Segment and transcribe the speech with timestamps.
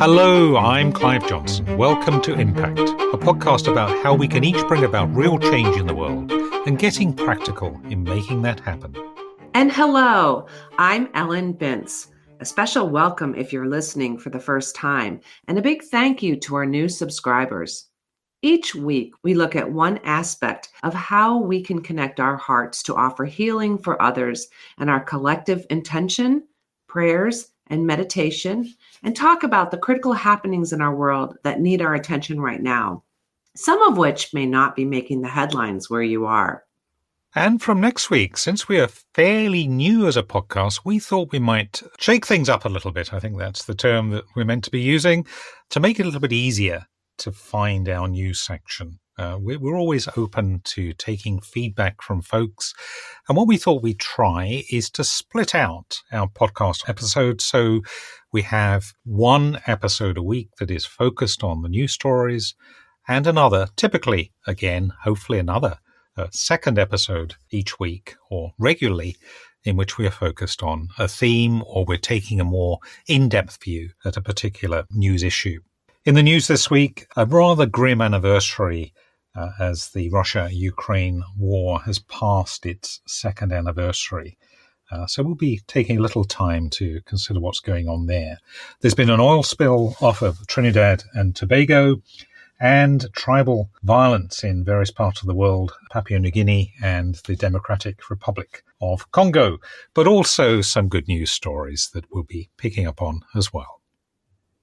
[0.00, 1.76] Hello, I'm Clive Johnson.
[1.76, 5.86] Welcome to Impact, a podcast about how we can each bring about real change in
[5.86, 8.96] the world and getting practical in making that happen.
[9.52, 10.46] And hello,
[10.78, 12.06] I'm Ellen Bintz.
[12.40, 16.34] A special welcome if you're listening for the first time, and a big thank you
[16.36, 17.90] to our new subscribers.
[18.40, 22.96] Each week, we look at one aspect of how we can connect our hearts to
[22.96, 24.48] offer healing for others
[24.78, 26.44] and our collective intention,
[26.88, 31.94] prayers, and meditation, and talk about the critical happenings in our world that need our
[31.94, 33.02] attention right now,
[33.56, 36.64] some of which may not be making the headlines where you are.
[37.34, 41.38] And from next week, since we are fairly new as a podcast, we thought we
[41.38, 43.12] might shake things up a little bit.
[43.12, 45.24] I think that's the term that we're meant to be using
[45.70, 46.86] to make it a little bit easier
[47.18, 48.98] to find our new section.
[49.20, 52.72] Uh, we're, always open to taking feedback from folks.
[53.28, 57.44] And what we thought we'd try is to split out our podcast episodes.
[57.44, 57.82] So
[58.32, 62.54] we have one episode a week that is focused on the news stories
[63.06, 65.76] and another, typically, again, hopefully another
[66.16, 69.16] uh, second episode each week or regularly
[69.64, 73.90] in which we are focused on a theme or we're taking a more in-depth view
[74.02, 75.60] at a particular news issue.
[76.06, 78.94] In the news this week, a rather grim anniversary
[79.34, 84.38] uh, as the Russia Ukraine war has passed its second anniversary.
[84.90, 88.38] Uh, so we'll be taking a little time to consider what's going on there.
[88.80, 92.02] There's been an oil spill off of Trinidad and Tobago
[92.60, 98.10] and tribal violence in various parts of the world, Papua New Guinea and the Democratic
[98.10, 99.58] Republic of Congo,
[99.94, 103.80] but also some good news stories that we'll be picking up on as well.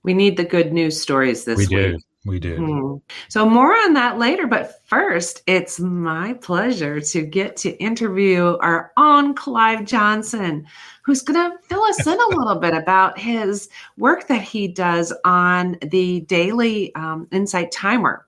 [0.03, 1.93] We need the good news stories this we week.
[1.93, 1.99] Do.
[2.28, 2.58] We do.
[2.58, 2.95] Hmm.
[3.30, 4.47] So, more on that later.
[4.47, 10.67] But first, it's my pleasure to get to interview our own Clive Johnson,
[11.03, 15.14] who's going to fill us in a little bit about his work that he does
[15.23, 18.28] on the daily um, Insight Timer.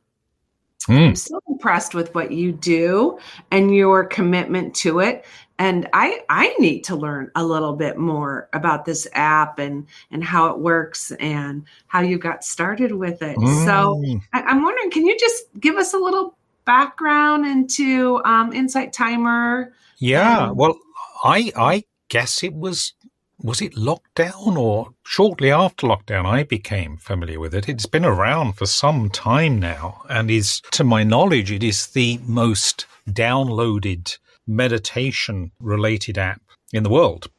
[0.88, 1.10] Mm.
[1.10, 3.20] I'm so impressed with what you do
[3.52, 5.26] and your commitment to it
[5.60, 10.24] and I I need to learn a little bit more about this app and and
[10.24, 13.38] how it works and how you got started with it.
[13.38, 13.66] Mm.
[13.66, 14.02] So
[14.34, 19.74] I, am wondering, can you just give us a little background into um, Insight Timer?
[19.98, 20.80] Yeah, well,
[21.24, 22.94] I I guess it was
[23.42, 27.68] was it lockdown or shortly after lockdown I became familiar with it.
[27.68, 32.20] It's been around for some time now and is to my knowledge it is the
[32.26, 34.18] most downloaded
[34.50, 36.42] meditation related app
[36.74, 37.30] in the world.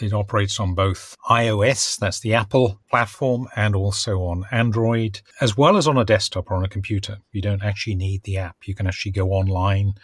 [0.00, 5.76] It operates on both iOS, that's the Apple platform, and also on Android, as well
[5.76, 7.18] as on a desktop or on a computer.
[7.32, 8.56] You don't actually need the app.
[8.66, 9.94] You can actually go online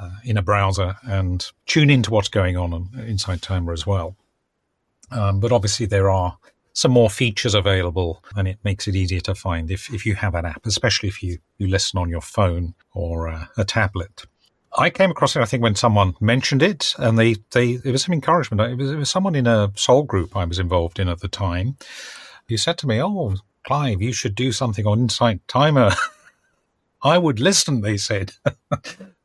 [0.00, 4.16] uh, in a browser and tune into what's going on inside Insight Timer as well.
[5.12, 6.36] Um, but obviously, there are
[6.72, 10.34] some more features available and it makes it easier to find if, if you have
[10.34, 14.26] an app, especially if you, you listen on your phone or uh, a tablet.
[14.76, 18.02] I came across it, I think, when someone mentioned it, and they, they it was
[18.02, 18.60] some encouragement.
[18.60, 21.28] It was, it was someone in a soul group I was involved in at the
[21.28, 21.76] time
[22.48, 25.90] who said to me, "Oh, Clive, you should do something on Insight Timer."
[27.02, 28.32] I would listen, they said.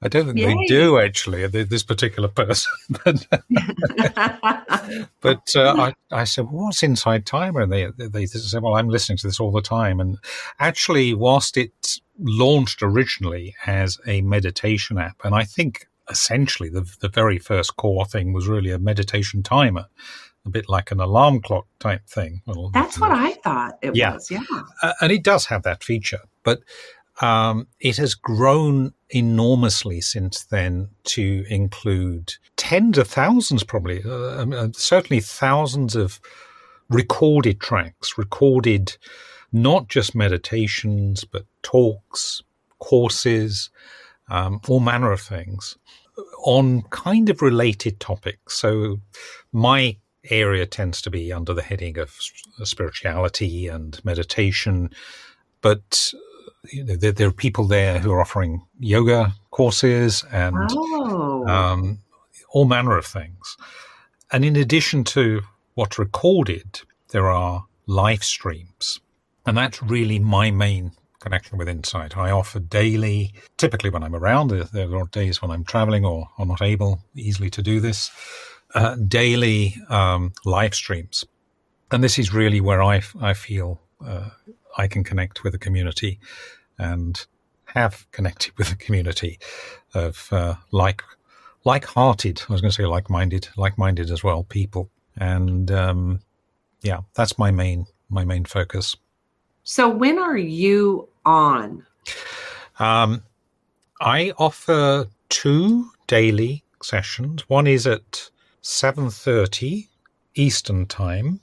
[0.03, 0.53] I don't think Yay.
[0.53, 2.71] they do actually, this particular person.
[3.05, 3.27] but
[5.21, 7.61] but uh, I, I said, well, what's Insight Timer?
[7.61, 9.99] And they, they said, well, I'm listening to this all the time.
[9.99, 10.17] And
[10.59, 17.09] actually, whilst it launched originally as a meditation app, and I think essentially the, the
[17.09, 19.85] very first core thing was really a meditation timer
[20.45, 22.41] a bit like an alarm clock type thing.
[22.47, 24.13] Well, That's what I thought it yeah.
[24.13, 24.31] was.
[24.31, 24.41] Yeah.
[24.81, 26.21] Uh, and it does have that feature.
[26.43, 26.61] But
[27.19, 34.53] um, it has grown enormously since then to include tens of thousands, probably, uh, um,
[34.53, 36.19] uh, certainly thousands of
[36.89, 38.97] recorded tracks, recorded
[39.51, 42.41] not just meditations, but talks,
[42.79, 43.69] courses,
[44.29, 45.77] um, all manner of things
[46.43, 48.55] on kind of related topics.
[48.57, 48.99] So
[49.51, 49.97] my
[50.29, 52.15] area tends to be under the heading of
[52.63, 54.91] spirituality and meditation,
[55.61, 56.13] but
[56.69, 61.47] you know, there, there, are people there who are offering yoga courses and oh.
[61.47, 61.99] um,
[62.49, 63.57] all manner of things.
[64.31, 65.41] And in addition to
[65.75, 68.99] what's recorded, there are live streams.
[69.45, 72.17] And that's really my main connection with Insight.
[72.17, 76.45] I offer daily, typically when I'm around, there are days when I'm traveling or, or
[76.45, 78.11] not able easily to do this,
[78.73, 81.25] uh, daily um, live streams.
[81.91, 84.29] And this is really where I, I feel uh,
[84.77, 86.19] I can connect with a community
[86.77, 87.25] and
[87.65, 89.39] have connected with a community
[89.93, 91.03] of uh, like
[91.63, 92.41] like-hearted.
[92.49, 96.19] I was going to say like-minded, like-minded as well people, and um,
[96.81, 98.95] yeah, that's my main my main focus.
[99.63, 101.85] So when are you on?
[102.79, 103.23] Um,
[104.01, 107.47] I offer two daily sessions.
[107.47, 108.29] One is at
[108.61, 109.87] seven thirty
[110.35, 111.41] Eastern time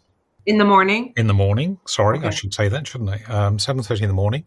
[0.48, 1.12] in the morning.
[1.16, 2.28] In the morning, sorry, okay.
[2.28, 3.22] I should say that, shouldn't I?
[3.32, 4.44] Um, seven thirty in the morning,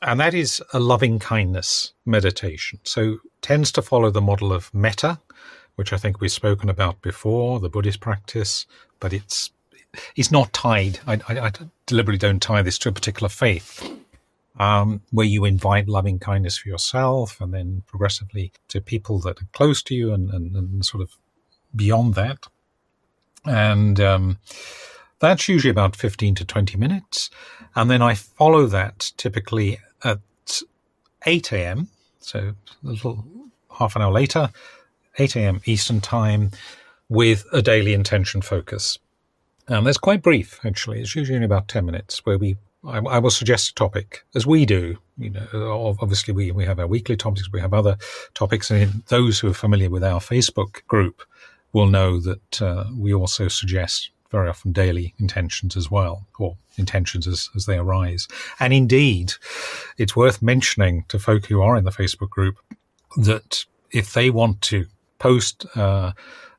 [0.00, 2.78] and that is a loving kindness meditation.
[2.84, 5.18] So tends to follow the model of metta,
[5.74, 8.66] which I think we've spoken about before, the Buddhist practice,
[9.00, 9.50] but it's
[10.14, 11.00] it's not tied.
[11.06, 11.52] I, I, I
[11.86, 13.82] deliberately don't tie this to a particular faith.
[14.58, 19.48] Um, where you invite loving kindness for yourself and then progressively to people that are
[19.54, 21.16] close to you and, and, and sort of
[21.74, 22.46] beyond that.
[23.46, 24.38] And um,
[25.20, 27.30] that's usually about 15 to 20 minutes.
[27.74, 30.18] And then I follow that typically at
[31.26, 31.88] 8 a.m.
[32.20, 33.24] So a little
[33.78, 34.50] half an hour later,
[35.18, 35.60] 8 a.m.
[35.64, 36.50] Eastern Time,
[37.08, 38.98] with a daily intention focus.
[39.68, 41.00] And that's quite brief, actually.
[41.00, 44.46] It's usually only about 10 minutes where we I, I, will suggest a topic as
[44.46, 44.96] we do.
[45.18, 47.98] You know, obviously we, we have our weekly topics, we have other
[48.32, 51.22] topics, and those who are familiar with our Facebook group
[51.74, 57.26] will know that uh, we also suggest very often daily intentions as well, or intentions
[57.26, 58.28] as, as they arise.
[58.58, 59.34] And indeed,
[59.98, 62.56] it's worth mentioning to folk who are in the Facebook group
[63.16, 64.86] that if they want to
[65.18, 66.12] post uh,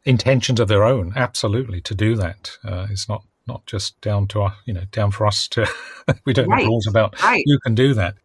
[0.03, 2.51] intentions of their own, absolutely to do that.
[2.63, 5.67] Uh, it's not not just down to us, you know, down for us to.
[6.25, 6.59] we don't right.
[6.59, 7.43] have rules about right.
[7.45, 8.15] who can do that.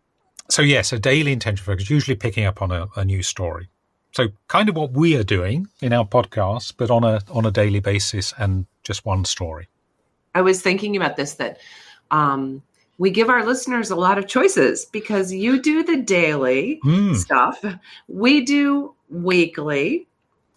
[0.49, 3.69] So yes, a daily intention focus, usually picking up on a, a new story.
[4.17, 7.51] So kind of what we are doing in our podcast, but on a on a
[7.51, 9.69] daily basis and just one story.
[10.35, 11.59] I was thinking about this that
[12.11, 12.63] um,
[12.97, 17.15] we give our listeners a lot of choices because you do the daily mm.
[17.15, 17.63] stuff,
[18.09, 20.09] we do weekly.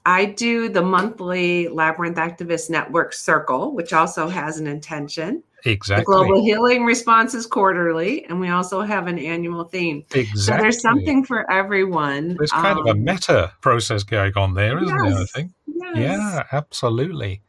[0.05, 5.43] I do the monthly Labyrinth Activist Network Circle, which also has an intention.
[5.65, 6.01] Exactly.
[6.01, 10.05] The Global Healing Responses quarterly, and we also have an annual theme.
[10.13, 10.39] Exactly.
[10.39, 12.35] So there's something for everyone.
[12.37, 15.21] There's kind um, of a um, meta process going on there, isn't yes, there?
[15.21, 15.51] I think.
[15.67, 15.97] Yes.
[15.97, 17.41] Yeah, absolutely.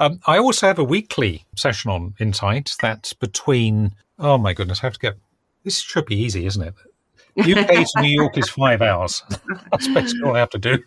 [0.00, 4.86] Um, I also have a weekly session on Insight that's between, oh my goodness, I
[4.86, 5.16] have to get,
[5.64, 6.74] this should be easy, isn't it?
[7.38, 9.22] UK to New York is five hours.
[9.70, 10.78] That's basically all I have to do.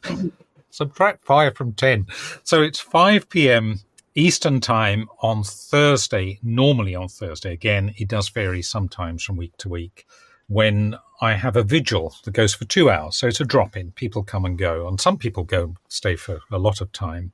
[0.71, 2.07] Subtract five from 10.
[2.43, 3.81] So it's 5 p.m.
[4.15, 7.53] Eastern time on Thursday, normally on Thursday.
[7.53, 10.05] Again, it does vary sometimes from week to week
[10.47, 13.15] when I have a vigil that goes for two hours.
[13.15, 13.91] So it's a drop in.
[13.91, 14.87] People come and go.
[14.87, 17.31] And some people go stay for a lot of time.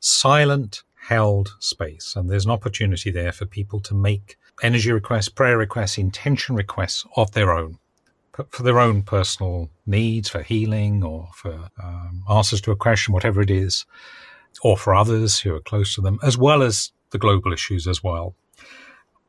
[0.00, 2.14] Silent, held space.
[2.16, 7.04] And there's an opportunity there for people to make energy requests, prayer requests, intention requests
[7.16, 7.78] of their own,
[8.50, 13.40] for their own personal needs, for healing or for um, answers to a question, whatever
[13.40, 13.84] it is,
[14.62, 18.02] or for others who are close to them, as well as the global issues as
[18.02, 18.34] well,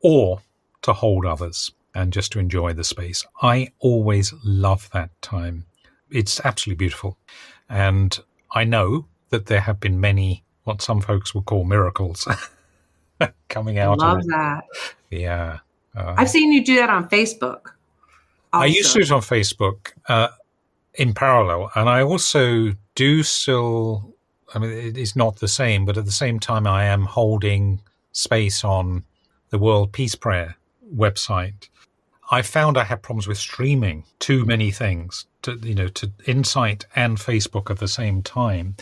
[0.02, 0.40] or
[0.82, 3.24] to hold others and just to enjoy the space.
[3.40, 5.64] I always love that time.
[6.10, 7.16] It's absolutely beautiful.
[7.68, 8.18] And
[8.52, 12.28] I know that there have been many what some folks would call miracles
[13.48, 14.02] coming out.
[14.02, 14.64] I love that.
[15.10, 15.60] Yeah.
[15.96, 17.75] Uh, I've seen you do that on Facebook.
[18.56, 18.64] Also.
[18.64, 20.28] I used to do it on Facebook uh,
[20.94, 24.14] in parallel, and I also do still.
[24.54, 27.80] I mean, it's not the same, but at the same time, I am holding
[28.12, 29.04] space on
[29.50, 30.56] the World Peace Prayer
[30.94, 31.68] website.
[32.30, 36.86] I found I had problems with streaming too many things to, you know, to Insight
[36.96, 38.76] and Facebook at the same time.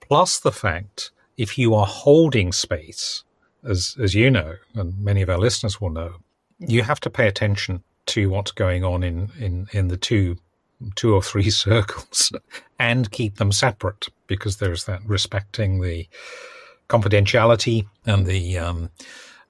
[0.00, 3.24] Plus the fact if you are holding space,
[3.64, 6.14] as as you know, and many of our listeners will know,
[6.58, 10.36] you have to pay attention to what's going on in in in the two
[10.94, 12.32] two or three circles
[12.78, 16.06] and keep them separate because there's that respecting the
[16.88, 18.90] confidentiality and the um,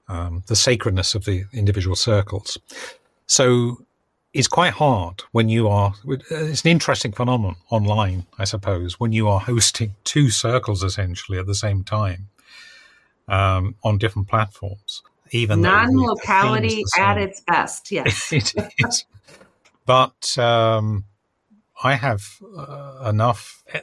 [0.07, 2.57] um, the sacredness of the individual circles.
[3.27, 3.77] So
[4.33, 5.93] it's quite hard when you are.
[6.05, 11.45] It's an interesting phenomenon online, I suppose, when you are hosting two circles essentially at
[11.45, 12.29] the same time
[13.27, 15.03] um, on different platforms.
[15.31, 19.05] Even non-locality at its best, yes, it is.
[19.85, 21.05] But um,
[21.83, 22.23] I have
[22.57, 23.79] uh, enough uh,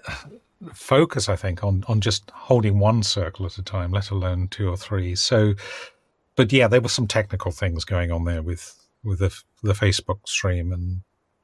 [0.72, 4.68] focus, I think, on on just holding one circle at a time, let alone two
[4.68, 5.14] or three.
[5.14, 5.54] So,
[6.34, 10.26] but yeah, there were some technical things going on there with with the, the Facebook
[10.26, 11.02] stream, and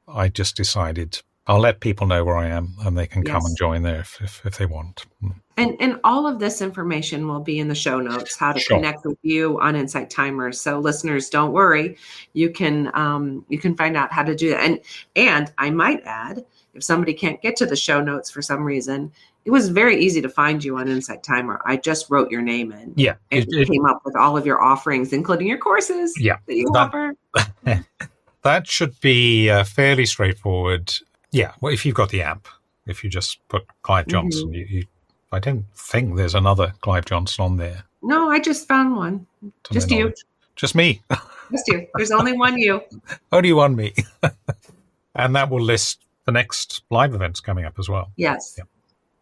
[0.09, 3.33] I just decided I'll let people know where I am, and they can yes.
[3.33, 5.07] come and join there if, if, if, they want.
[5.21, 5.31] Hmm.
[5.57, 8.37] And and all of this information will be in the show notes.
[8.37, 8.77] How to sure.
[8.77, 10.61] connect with you on Insight Timers.
[10.61, 11.97] So listeners, don't worry,
[12.33, 14.61] you can um, you can find out how to do that.
[14.61, 14.81] And
[15.17, 16.45] and I might add,
[16.75, 19.13] if somebody can't get to the show notes for some reason,
[19.45, 21.61] it was very easy to find you on Insight Timer.
[21.67, 22.95] I just wrote your name in.
[22.97, 23.15] Yeah.
[23.31, 26.55] And it, it came up with all of your offerings, including your courses yeah, that
[26.55, 27.15] you that, offer.
[28.43, 30.95] that should be uh, fairly straightforward.
[31.33, 31.53] Yeah.
[31.61, 32.47] Well, if you've got the app,
[32.87, 34.55] if you just put Clive Johnson, mm-hmm.
[34.55, 34.87] you, you,
[35.33, 37.85] I don't think there's another Clive Johnson on there.
[38.03, 39.27] No, I just found one.
[39.65, 40.13] To just you.
[40.57, 41.03] Just me.
[41.51, 41.87] just you.
[41.95, 42.83] There's only one you.
[43.33, 43.95] only one me.
[45.15, 48.11] and that will list the next live events coming up as well.
[48.17, 48.55] Yes.
[48.59, 48.65] Yeah.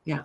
[0.05, 0.23] yeah.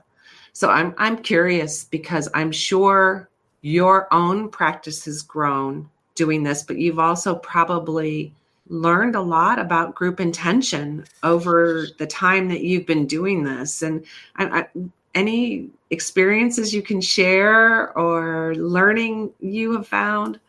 [0.54, 3.30] So I'm I'm curious because I'm sure
[3.62, 8.34] your own practice has grown doing this, but you've also probably
[8.68, 13.82] learned a lot about group intention over the time that you've been doing this.
[13.82, 14.06] And
[14.38, 14.68] I, I,
[15.14, 20.40] any experiences you can share or learning you have found?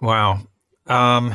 [0.00, 0.40] Wow.
[0.86, 1.34] Um,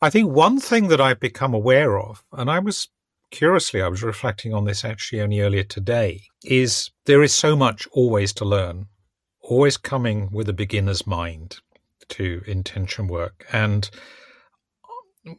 [0.00, 2.88] I think one thing that I've become aware of, and I was
[3.30, 7.86] curiously, I was reflecting on this actually only earlier today, is there is so much
[7.92, 8.86] always to learn,
[9.40, 11.58] always coming with a beginner's mind
[12.08, 13.46] to intention work.
[13.52, 13.88] And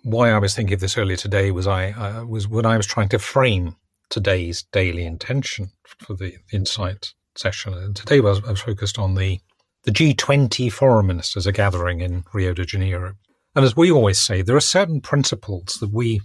[0.03, 2.85] why I was thinking of this earlier today was I uh, was when I was
[2.85, 3.75] trying to frame
[4.09, 7.73] today's daily intention for the insight session.
[7.73, 9.39] And today was, I was focused on the
[9.83, 13.13] the G20 foreign ministers are gathering in Rio de Janeiro.
[13.55, 16.21] And as we always say, there are certain principles that we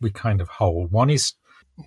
[0.00, 0.90] we kind of hold.
[0.90, 1.34] One is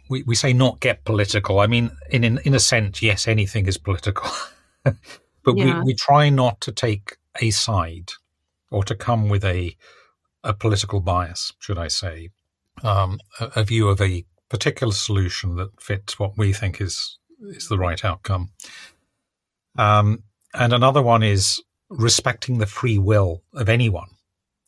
[0.09, 1.59] we, we say not get political.
[1.59, 4.29] I mean, in in, in a sense, yes, anything is political.
[4.83, 4.95] but
[5.45, 5.79] yeah.
[5.79, 8.11] we, we try not to take a side
[8.69, 9.75] or to come with a
[10.47, 12.29] a political bias, should I say,
[12.83, 17.67] um, a, a, view of a particular solution that fits what we think is is
[17.67, 18.51] the right outcome.
[19.77, 20.23] Um,
[20.53, 24.09] and another one is respecting the free will of anyone,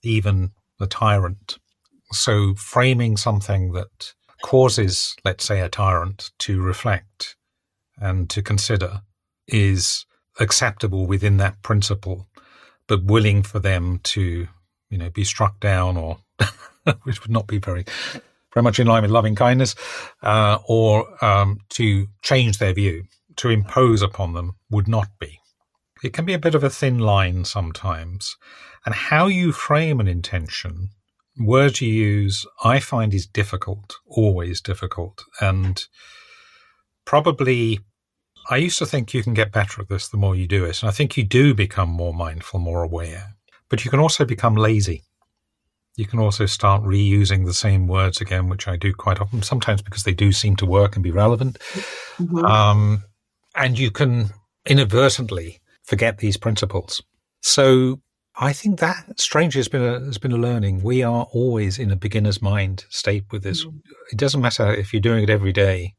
[0.03, 1.57] even the tyrant.
[2.11, 7.35] So framing something that causes, let's say, a tyrant to reflect
[7.97, 9.01] and to consider
[9.47, 10.05] is
[10.39, 12.27] acceptable within that principle,
[12.87, 14.47] but willing for them to,
[14.89, 16.19] you know, be struck down or,
[17.03, 17.85] which would not be very,
[18.53, 19.75] very much in line with loving kindness,
[20.23, 23.03] uh, or um, to change their view,
[23.37, 25.39] to impose upon them would not be.
[26.03, 28.37] It can be a bit of a thin line sometimes.
[28.85, 30.89] And how you frame an intention
[31.39, 35.23] words you use, I find is difficult, always difficult.
[35.39, 35.81] And
[37.05, 37.79] probably,
[38.49, 40.81] I used to think you can get better at this the more you do it.
[40.81, 43.35] And I think you do become more mindful, more aware.
[43.69, 45.03] But you can also become lazy.
[45.95, 49.81] You can also start reusing the same words again, which I do quite often, sometimes
[49.81, 51.59] because they do seem to work and be relevant.
[52.17, 52.45] Mm-hmm.
[52.45, 53.03] Um,
[53.55, 54.29] and you can
[54.65, 57.01] inadvertently forget these principles.
[57.41, 58.01] So
[58.35, 60.81] I think that strangely has been a has been a learning.
[60.81, 63.65] We are always in a beginner's mind state with this.
[63.65, 63.81] Mm.
[64.11, 65.95] It doesn't matter if you're doing it every day.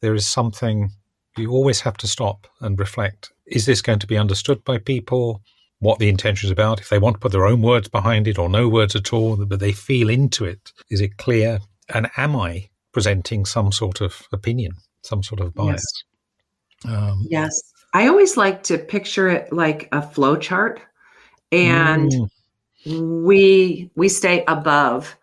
[0.00, 0.90] There is something
[1.38, 3.32] you always have to stop and reflect.
[3.46, 5.40] Is this going to be understood by people?
[5.84, 6.80] What the intention is about?
[6.80, 9.36] If they want to put their own words behind it or no words at all,
[9.36, 11.60] but they feel into it, is it clear?
[11.90, 14.72] And am I presenting some sort of opinion,
[15.02, 16.04] some sort of bias?
[16.84, 16.92] Yes.
[16.94, 17.72] Um, yes.
[17.92, 20.80] I always like to picture it like a flow chart
[21.52, 23.24] and mm.
[23.24, 25.16] we we stay above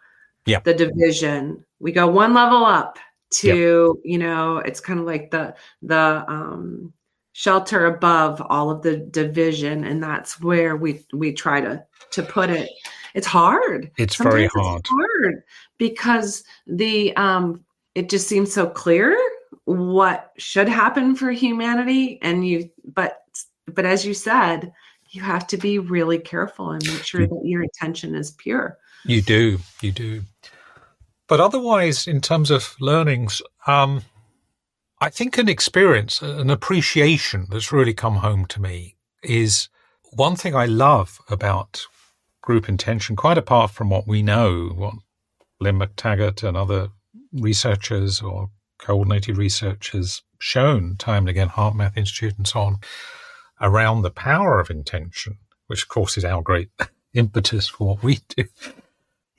[0.46, 0.64] yep.
[0.64, 2.98] the division we go one level up
[3.32, 6.94] to you know it's kind of like the the um
[7.34, 12.50] shelter above all of the division and that's where we we try to to put
[12.50, 12.70] it
[13.14, 15.44] it's hard it's Sometimes very hard it's hard
[15.78, 17.64] because the um
[17.96, 19.18] it just seems so clear
[19.66, 23.24] what should happen for humanity and you but
[23.68, 24.74] but as you said
[25.12, 28.78] you have to be really careful and make sure that your intention is pure.
[29.06, 30.24] You do, you do.
[31.28, 34.04] But otherwise, in terms of learnings, um,
[35.04, 39.68] I think an experience, an appreciation that's really come home to me is
[40.14, 41.88] one thing I love about
[42.44, 44.94] group intention, quite apart from what we know, what
[45.60, 46.90] Lynne McTaggart and other
[47.34, 52.78] researchers or coordinated research has shown time and again, HeartMath Institute and so on,
[53.60, 56.70] around the power of intention, which of course is our great
[57.16, 58.44] impetus for what we do,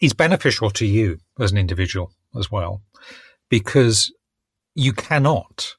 [0.00, 2.82] is beneficial to you as an individual as well.
[3.48, 4.10] Because
[4.74, 5.76] you cannot,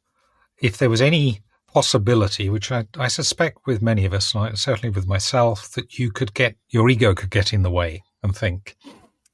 [0.61, 5.07] if there was any possibility, which I, I suspect with many of us, certainly with
[5.07, 8.75] myself, that you could get, your ego could get in the way and think,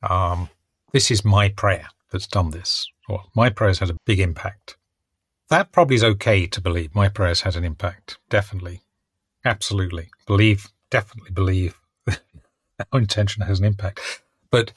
[0.01, 0.49] um,
[0.93, 4.77] this is my prayer that's done this, or my prayer's had a big impact.
[5.49, 6.95] That probably is okay to believe.
[6.95, 8.81] My prayers had an impact, definitely.
[9.43, 10.09] Absolutely.
[10.27, 13.99] Believe, definitely believe our intention has an impact.
[14.51, 14.73] But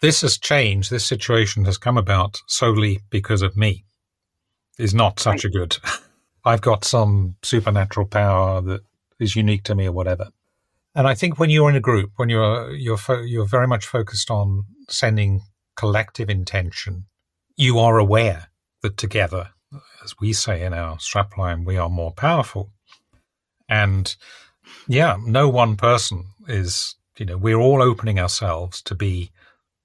[0.00, 0.90] this has changed.
[0.90, 3.84] This situation has come about solely because of me.
[4.78, 5.44] Is not such right.
[5.44, 5.76] a good.
[6.44, 8.80] I've got some supernatural power that
[9.20, 10.28] is unique to me or whatever.
[10.94, 13.86] And I think when you're in a group, when you're you're fo- you're very much
[13.86, 15.42] focused on sending
[15.76, 17.06] collective intention,
[17.56, 18.48] you are aware
[18.82, 19.50] that together,
[20.04, 22.70] as we say in our strapline, we are more powerful.
[23.68, 24.14] And
[24.86, 29.30] yeah, no one person is, you know, we're all opening ourselves to be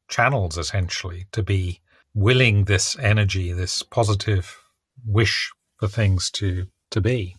[0.09, 1.79] channels essentially, to be
[2.13, 4.61] willing this energy, this positive
[5.05, 7.35] wish for things to to be.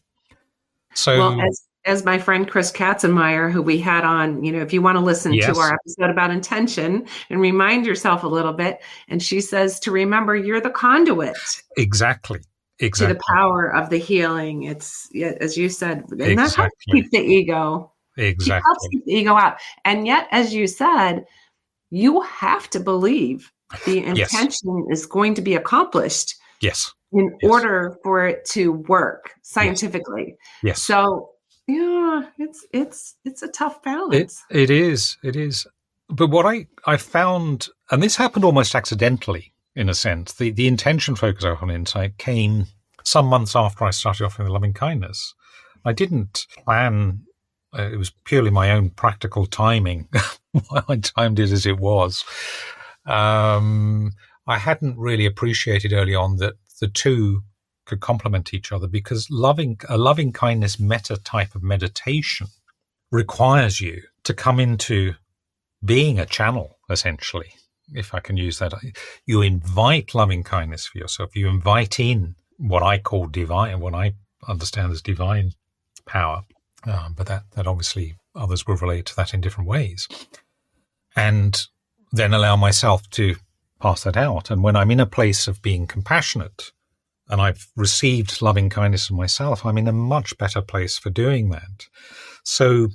[0.95, 4.73] So well, as as my friend Chris Katzenmeyer, who we had on, you know, if
[4.73, 5.47] you want to listen yes.
[5.47, 9.91] to our episode about intention and remind yourself a little bit, and she says to
[9.91, 11.37] remember you're the conduit.
[11.77, 12.41] Exactly.
[12.81, 13.15] Exactly.
[13.15, 14.65] To the power of the healing.
[14.65, 15.09] It's
[15.41, 16.35] as you said, and exactly.
[16.37, 17.93] that helps keep the ego.
[18.17, 18.45] Exactly.
[18.45, 19.59] She helps keep the ego out.
[19.85, 21.25] And yet, as you said,
[21.91, 23.53] you have to believe
[23.85, 25.00] the intention yes.
[25.00, 26.35] is going to be accomplished.
[26.61, 26.93] Yes.
[27.11, 27.50] In yes.
[27.50, 30.37] order for it to work scientifically.
[30.62, 30.83] Yes.
[30.83, 31.31] So
[31.67, 34.45] yeah, it's it's it's a tough balance.
[34.50, 35.17] It, it is.
[35.23, 35.67] It is.
[36.09, 40.67] But what I I found, and this happened almost accidentally in a sense, the the
[40.67, 42.67] intention focus on insight came
[43.05, 45.35] some months after I started offering the loving kindness.
[45.85, 47.23] I didn't plan.
[47.79, 50.09] Uh, it was purely my own practical timing.
[50.88, 52.25] I timed it as it was.
[53.05, 54.12] Um,
[54.47, 57.42] I hadn't really appreciated early on that the two
[57.87, 62.47] could complement each other because loving a loving kindness metta type of meditation
[63.11, 65.14] requires you to come into
[65.85, 67.52] being a channel essentially
[67.94, 68.73] if i can use that.
[69.26, 71.35] You invite loving kindness for yourself.
[71.35, 74.12] You invite in what i call divine what i
[74.47, 75.52] understand as divine
[76.06, 76.42] power.
[76.85, 80.08] Um, but that that obviously others will relate to that in different ways.
[81.16, 81.61] And
[82.12, 83.37] then allow myself to
[83.80, 86.73] pass that out and when i'm in a place of being compassionate
[87.28, 91.50] and I've received loving kindness in myself, I'm in a much better place for doing
[91.50, 91.87] that.
[92.44, 92.88] So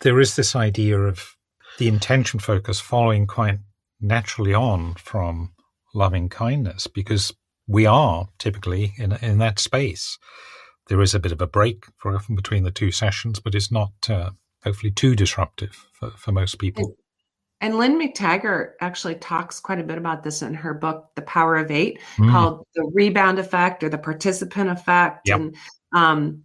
[0.00, 1.36] there is this idea of
[1.78, 3.58] the intention focus following quite
[4.00, 5.52] naturally on from
[5.94, 7.32] loving kindness because
[7.66, 10.18] we are typically in, in that space.
[10.88, 13.72] There is a bit of a break for often between the two sessions, but it's
[13.72, 14.30] not uh,
[14.64, 16.96] hopefully too disruptive for, for most people.
[17.60, 21.56] And Lynne McTaggart actually talks quite a bit about this in her book, The Power
[21.56, 22.30] of Eight, mm.
[22.30, 25.26] called The Rebound Effect or the Participant Effect.
[25.26, 25.36] Yep.
[25.40, 25.56] And
[25.92, 26.44] um,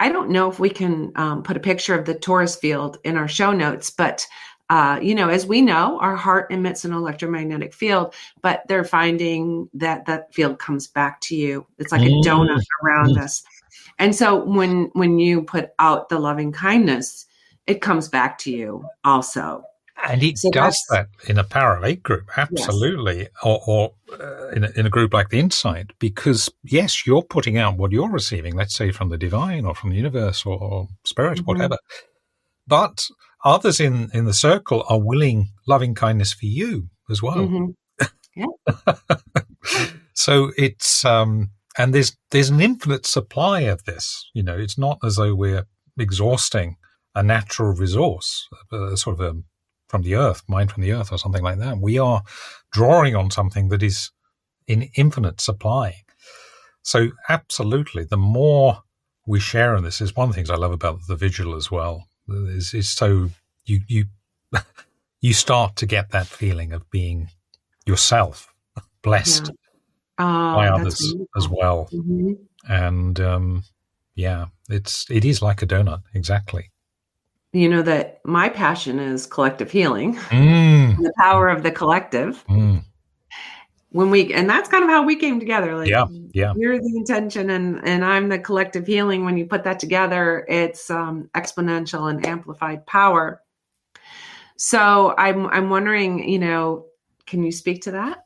[0.00, 3.16] I don't know if we can um, put a picture of the torus field in
[3.16, 4.26] our show notes, but
[4.68, 9.68] uh, you know, as we know, our heart emits an electromagnetic field, but they're finding
[9.74, 11.64] that that field comes back to you.
[11.78, 12.08] It's like mm.
[12.08, 13.20] a donut around mm.
[13.20, 13.44] us.
[13.98, 17.26] And so when when you put out the loving kindness,
[17.66, 19.62] it comes back to you also.
[20.04, 23.28] And it so does that in a Power of Eight group, absolutely, yes.
[23.42, 27.56] or, or uh, in, a, in a group like the Insight, because yes, you're putting
[27.56, 30.88] out what you're receiving, let's say from the divine or from the universe or, or
[31.04, 31.46] spirit, mm-hmm.
[31.46, 31.78] whatever.
[32.66, 33.06] But
[33.44, 37.36] others in, in the circle are willing loving kindness for you as well.
[37.36, 37.66] Mm-hmm.
[38.38, 38.96] Yeah.
[40.12, 44.28] so it's um, and there's there's an infinite supply of this.
[44.34, 45.64] You know, it's not as though we're
[45.98, 46.76] exhausting
[47.14, 49.40] a natural resource, a, a sort of a
[49.96, 51.78] from the earth, mined from the earth, or something like that.
[51.78, 52.22] We are
[52.70, 54.10] drawing on something that is
[54.66, 56.02] in infinite supply.
[56.82, 58.82] So, absolutely, the more
[59.26, 61.70] we share in this is one of the things I love about the vigil as
[61.70, 62.06] well.
[62.28, 63.30] Is, is so
[63.64, 64.04] you you
[65.20, 67.30] you start to get that feeling of being
[67.86, 68.52] yourself
[69.02, 69.50] blessed
[70.18, 70.24] yeah.
[70.54, 72.32] by others as well, mm-hmm.
[72.68, 73.64] and um,
[74.14, 76.70] yeah, it's it is like a donut exactly
[77.56, 80.96] you know that my passion is collective healing mm.
[80.98, 82.44] the power of the collective.
[82.48, 82.84] Mm.
[83.90, 86.52] when we and that's kind of how we came together like yeah yeah.
[86.56, 89.24] you're the intention and and i'm the collective healing.
[89.24, 93.40] When you put that together it's um, exponential and amplified power.
[94.56, 96.86] So i'm i'm wondering you know
[97.26, 98.24] can you speak to that?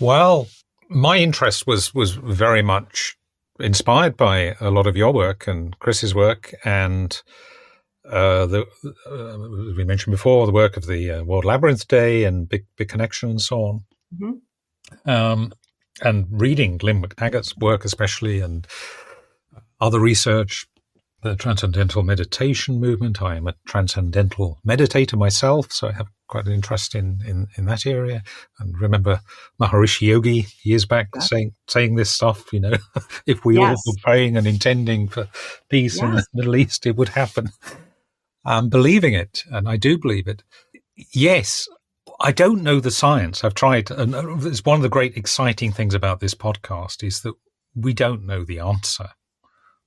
[0.00, 0.46] Well
[0.88, 3.16] my interest was was very much
[3.60, 7.22] inspired by a lot of your work and chris's work and
[8.10, 8.66] uh, the,
[9.06, 12.88] uh, we mentioned before, the work of the uh, World Labyrinth Day and Big Big
[12.88, 13.84] Connection and so on.
[14.14, 15.10] Mm-hmm.
[15.10, 15.52] Um,
[16.02, 18.66] and reading Lynne McTaggart's work, especially, and
[19.80, 20.66] other research,
[21.22, 23.20] the Transcendental Meditation movement.
[23.20, 27.64] I am a transcendental meditator myself, so I have quite an interest in, in, in
[27.66, 28.22] that area.
[28.58, 29.20] And remember
[29.60, 31.20] Maharishi Yogi years back yeah.
[31.20, 32.74] saying saying this stuff, you know,
[33.26, 33.82] if we yes.
[33.86, 35.28] all were praying and intending for
[35.68, 36.04] peace yes.
[36.04, 37.50] in the Middle East, it would happen
[38.44, 40.42] um, believing it, and I do believe it.
[41.12, 41.68] Yes,
[42.20, 43.44] I don't know the science.
[43.44, 47.34] I've tried, and it's one of the great exciting things about this podcast is that
[47.74, 49.10] we don't know the answer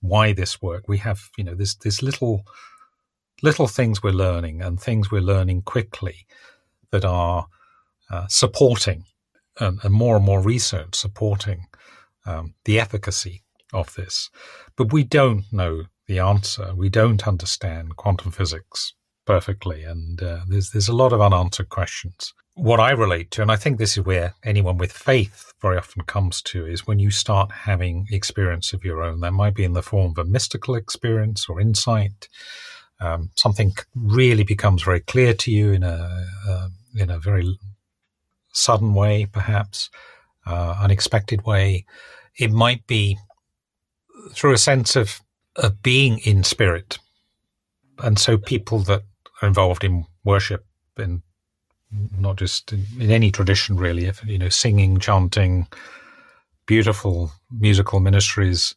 [0.02, 0.88] why this work.
[0.88, 2.44] We have, you know, this this little
[3.42, 6.26] little things we're learning and things we're learning quickly
[6.92, 7.48] that are
[8.10, 9.06] uh, supporting
[9.60, 11.66] and, and, more and more research supporting
[12.26, 13.42] um, the efficacy
[13.74, 14.30] of this.
[14.76, 16.76] But we don't know the answer.
[16.76, 18.93] We don't understand quantum physics
[19.26, 22.34] perfectly, and uh, there's there's a lot of unanswered questions.
[22.56, 26.04] What I relate to, and I think this is where anyone with faith very often
[26.04, 29.21] comes to, is when you start having experience of your own.
[29.21, 32.28] That might be in the form of a mystical experience or insight.
[33.00, 37.58] Um, something really becomes very clear to you in a uh, in a very
[38.52, 39.89] sudden way, perhaps
[40.45, 41.86] uh, unexpected way.
[42.38, 43.17] It might be
[44.34, 45.21] through a sense of
[45.56, 47.00] of being in spirit,
[48.00, 49.04] and so people that
[49.42, 50.66] are involved in worship
[50.98, 51.24] in
[52.18, 55.68] not just in, in any tradition really, if you know, singing, chanting,
[56.66, 58.76] beautiful musical ministries,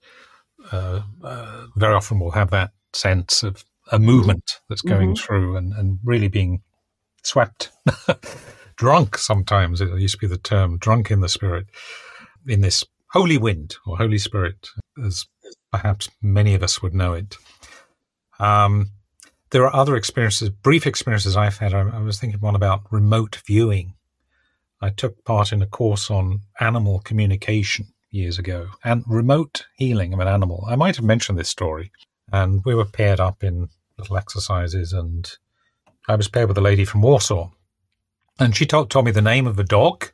[0.73, 5.25] uh, uh, very often will have that sense of a movement that's going mm-hmm.
[5.25, 6.63] through and, and really being
[7.23, 7.71] swept,
[8.77, 9.81] drunk sometimes.
[9.81, 11.67] It used to be the term drunk in the spirit,
[12.47, 14.69] in this holy wind or Holy Spirit,
[15.05, 15.27] as
[15.75, 17.37] perhaps many of us would know it.
[18.39, 18.91] Um,
[19.51, 21.75] there are other experiences, brief experiences I've had.
[21.75, 23.95] I, I was thinking one about remote viewing.
[24.81, 30.21] I took part in a course on animal communication years ago and remote healing of
[30.21, 30.65] an animal.
[30.69, 31.91] I might have mentioned this story.
[32.33, 35.31] And we were paired up in little exercises, and
[36.09, 37.51] I was paired with a lady from Warsaw.
[38.39, 40.11] And she told, told me the name of the dog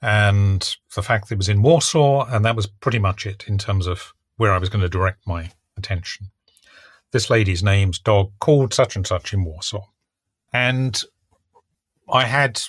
[0.00, 3.58] and the fact that it was in Warsaw, and that was pretty much it in
[3.58, 6.30] terms of where I was going to direct my attention
[7.12, 9.86] this lady's name's dog called such and such in Warsaw.
[10.52, 11.00] And
[12.10, 12.60] I had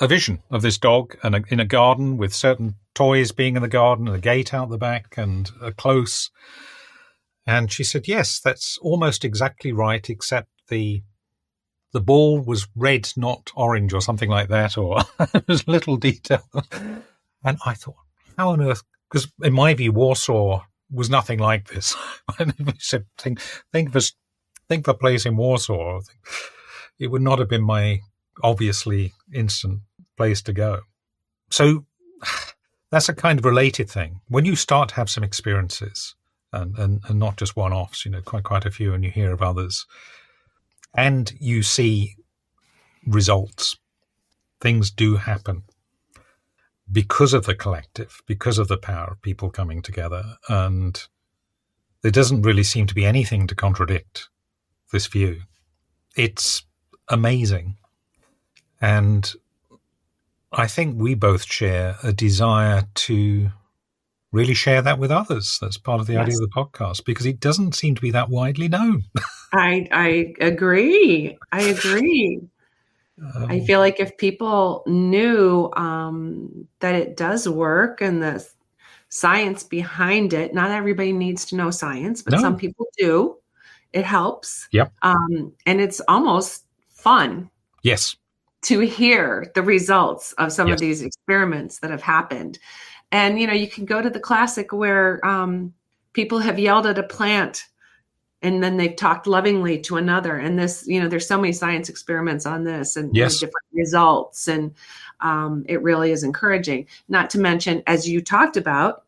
[0.00, 3.68] a vision of this dog and in a garden with certain toys being in the
[3.68, 6.30] garden and a gate out the back and a close.
[7.46, 11.02] And she said, yes, that's almost exactly right, except the
[11.92, 15.02] the ball was red, not orange or something like that, or
[15.46, 16.42] there's little detail.
[17.44, 17.96] And I thought,
[18.38, 18.82] how on earth?
[19.10, 21.96] Because in my view, Warsaw was nothing like this.
[22.38, 22.44] he
[22.78, 23.40] said, think,
[23.72, 24.02] think of a,
[24.68, 26.00] think of a place in Warsaw.
[26.98, 28.00] It would not have been my
[28.42, 29.80] obviously instant
[30.16, 30.80] place to go.
[31.50, 31.86] So
[32.90, 34.20] that's a kind of related thing.
[34.28, 36.14] When you start to have some experiences,
[36.52, 39.10] and, and, and not just one offs, you know, quite quite a few, and you
[39.10, 39.86] hear of others,
[40.94, 42.16] and you see
[43.06, 43.76] results,
[44.60, 45.62] things do happen
[46.90, 50.36] because of the collective, because of the power of people coming together.
[50.48, 51.00] And
[52.02, 54.28] there doesn't really seem to be anything to contradict
[54.92, 55.42] this view.
[56.16, 56.64] It's
[57.08, 57.76] amazing.
[58.80, 59.32] And
[60.52, 63.50] I think we both share a desire to
[64.32, 65.58] really share that with others.
[65.60, 66.22] That's part of the yes.
[66.22, 69.04] idea of the podcast because it doesn't seem to be that widely known.
[69.52, 71.38] I I agree.
[71.52, 72.40] I agree.
[73.20, 78.46] Um, I feel like if people knew um, that it does work and the
[79.10, 82.40] science behind it, not everybody needs to know science, but no.
[82.40, 83.36] some people do.
[83.92, 84.68] It helps.
[84.72, 84.92] Yep.
[85.02, 87.50] Um, and it's almost fun.
[87.82, 88.16] Yes.
[88.62, 90.76] To hear the results of some yes.
[90.76, 92.58] of these experiments that have happened.
[93.10, 95.74] And, you know, you can go to the classic where um,
[96.14, 97.66] people have yelled at a plant
[98.42, 101.88] and then they've talked lovingly to another and this you know there's so many science
[101.88, 103.38] experiments on this and yes.
[103.38, 104.74] different results and
[105.20, 109.04] um, it really is encouraging not to mention as you talked about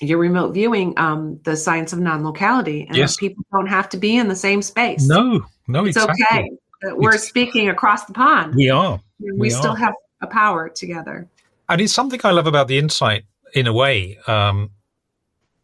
[0.00, 3.16] your remote viewing um, the science of non-locality and yes.
[3.16, 6.26] people don't have to be in the same space no no it's exactly.
[6.32, 6.50] okay
[6.94, 9.76] we're it's, speaking across the pond we are we, we still are.
[9.76, 11.28] have a power together
[11.68, 14.70] and it's something i love about the insight in a way um,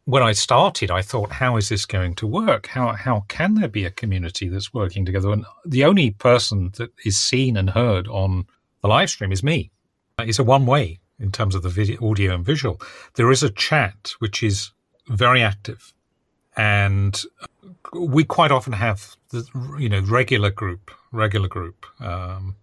[0.07, 2.69] when I started, I thought, how is this going to work?
[2.69, 5.33] How how can there be a community that's working together?
[5.33, 8.47] And the only person that is seen and heard on
[8.83, 9.71] the live stream is me.
[10.21, 12.81] It's a one way in terms of the video, audio and visual.
[13.15, 14.71] There is a chat which is
[15.09, 15.93] very active,
[16.57, 17.21] and
[17.93, 19.45] we quite often have the
[19.77, 21.85] you know regular group, regular group.
[22.01, 22.55] Um,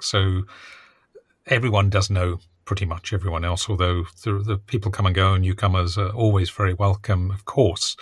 [0.00, 0.44] so
[1.46, 5.42] everyone does know pretty much everyone else, although the, the people come and go and
[5.42, 7.96] newcomers are always very welcome, of course.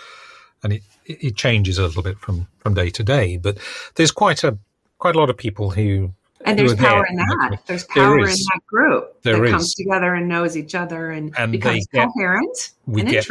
[0.61, 3.57] And it, it changes a little bit from, from day to day, but
[3.95, 4.57] there's quite a
[4.97, 6.11] quite a lot of people who
[6.43, 7.59] and there's power in that.
[7.65, 9.51] There's power there in that group there that is.
[9.51, 13.25] comes together and knows each other and, and becomes get, coherent we and get.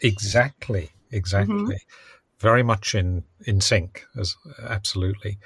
[0.00, 1.54] Exactly, exactly.
[1.54, 1.72] Mm-hmm.
[2.38, 5.36] Very much in in sync, as absolutely.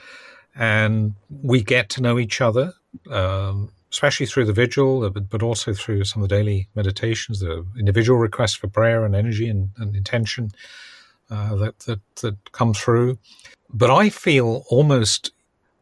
[0.54, 2.74] And we get to know each other
[3.10, 7.40] um, especially through the vigil, uh, but, but also through some of the daily meditations,
[7.40, 10.50] the individual requests for prayer and energy and, and intention
[11.30, 13.18] uh, that, that that come through.
[13.70, 15.32] But I feel almost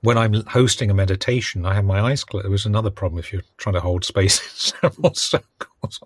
[0.00, 2.44] when I'm hosting a meditation, I have my eyes closed.
[2.46, 4.48] It was another problem if you're trying to hold space in
[4.90, 6.00] several circles.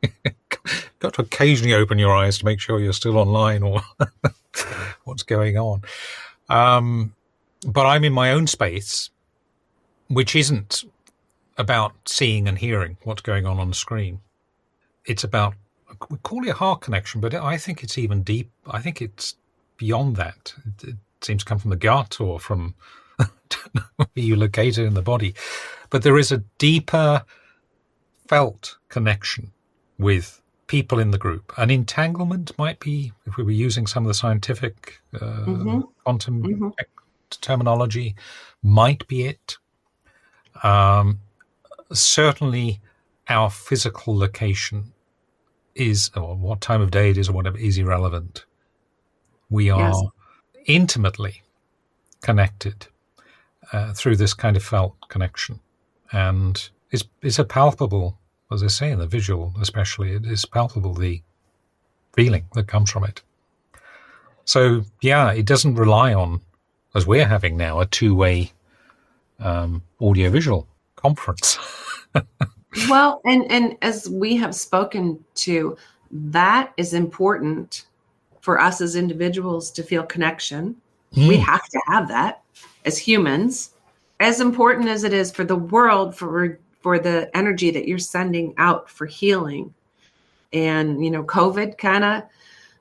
[1.00, 3.82] Got to occasionally open your eyes to make sure you're still online or
[5.04, 5.82] what's going on.
[6.48, 7.14] Um,
[7.66, 9.10] but I'm in my own space,
[10.08, 10.84] which isn't
[11.56, 14.20] about seeing and hearing what's going on on the screen.
[15.04, 15.54] It's about
[16.10, 18.50] we call it a heart connection, but I think it's even deep.
[18.66, 19.36] I think it's
[19.76, 20.54] beyond that.
[20.66, 22.74] It, it seems to come from the gut or from
[23.96, 25.34] where you locate it in the body,
[25.90, 27.24] but there is a deeper
[28.28, 29.52] felt connection
[29.98, 31.52] with people in the group.
[31.56, 35.80] An entanglement might be, if we were using some of the scientific uh, mm-hmm.
[36.04, 36.68] quantum mm-hmm.
[37.40, 38.14] terminology,
[38.62, 39.56] might be it.
[40.62, 41.20] Um,
[41.92, 42.80] certainly,
[43.28, 44.92] our physical location
[45.74, 48.44] is, or what time of day it is, or whatever, is irrelevant.
[49.50, 50.02] We are yes.
[50.66, 51.42] intimately
[52.20, 52.86] connected
[53.72, 55.60] uh, through this kind of felt connection,
[56.12, 58.18] and it's it's a palpable
[58.50, 61.22] as I say, in the visual especially, it is palpable the
[62.14, 63.22] feeling that comes from it.
[64.44, 66.40] So, yeah, it doesn't rely on,
[66.94, 68.52] as we're having now, a two way
[69.40, 71.58] um, audiovisual conference.
[72.88, 75.76] well, and, and as we have spoken to,
[76.10, 77.86] that is important
[78.40, 80.76] for us as individuals to feel connection.
[81.14, 81.28] Mm.
[81.28, 82.42] We have to have that
[82.84, 83.70] as humans.
[84.20, 88.54] As important as it is for the world for for the energy that you're sending
[88.56, 89.74] out for healing.
[90.52, 92.22] And, you know, COVID kind of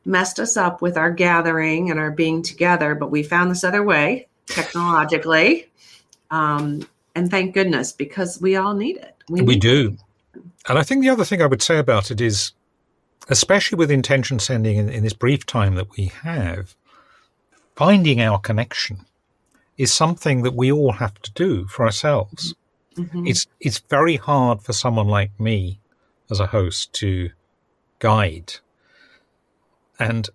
[0.06, 3.84] messed us up with our gathering and our being together, but we found this other
[3.84, 5.67] way technologically.
[6.32, 9.16] Um, and thank goodness because we all need it.
[9.30, 9.98] We, we do.
[10.36, 10.42] It.
[10.70, 12.52] And I think the other thing I would say about it is,
[13.30, 16.76] especially with intention sending in, in this brief time that we have,
[17.76, 19.06] finding our connection
[19.78, 22.56] is something that we all have to do for ourselves.
[22.96, 23.28] Mm-hmm.
[23.28, 25.80] It's it's very hard for someone like me
[26.32, 27.30] as a host to
[28.00, 28.56] guide.
[30.00, 30.30] And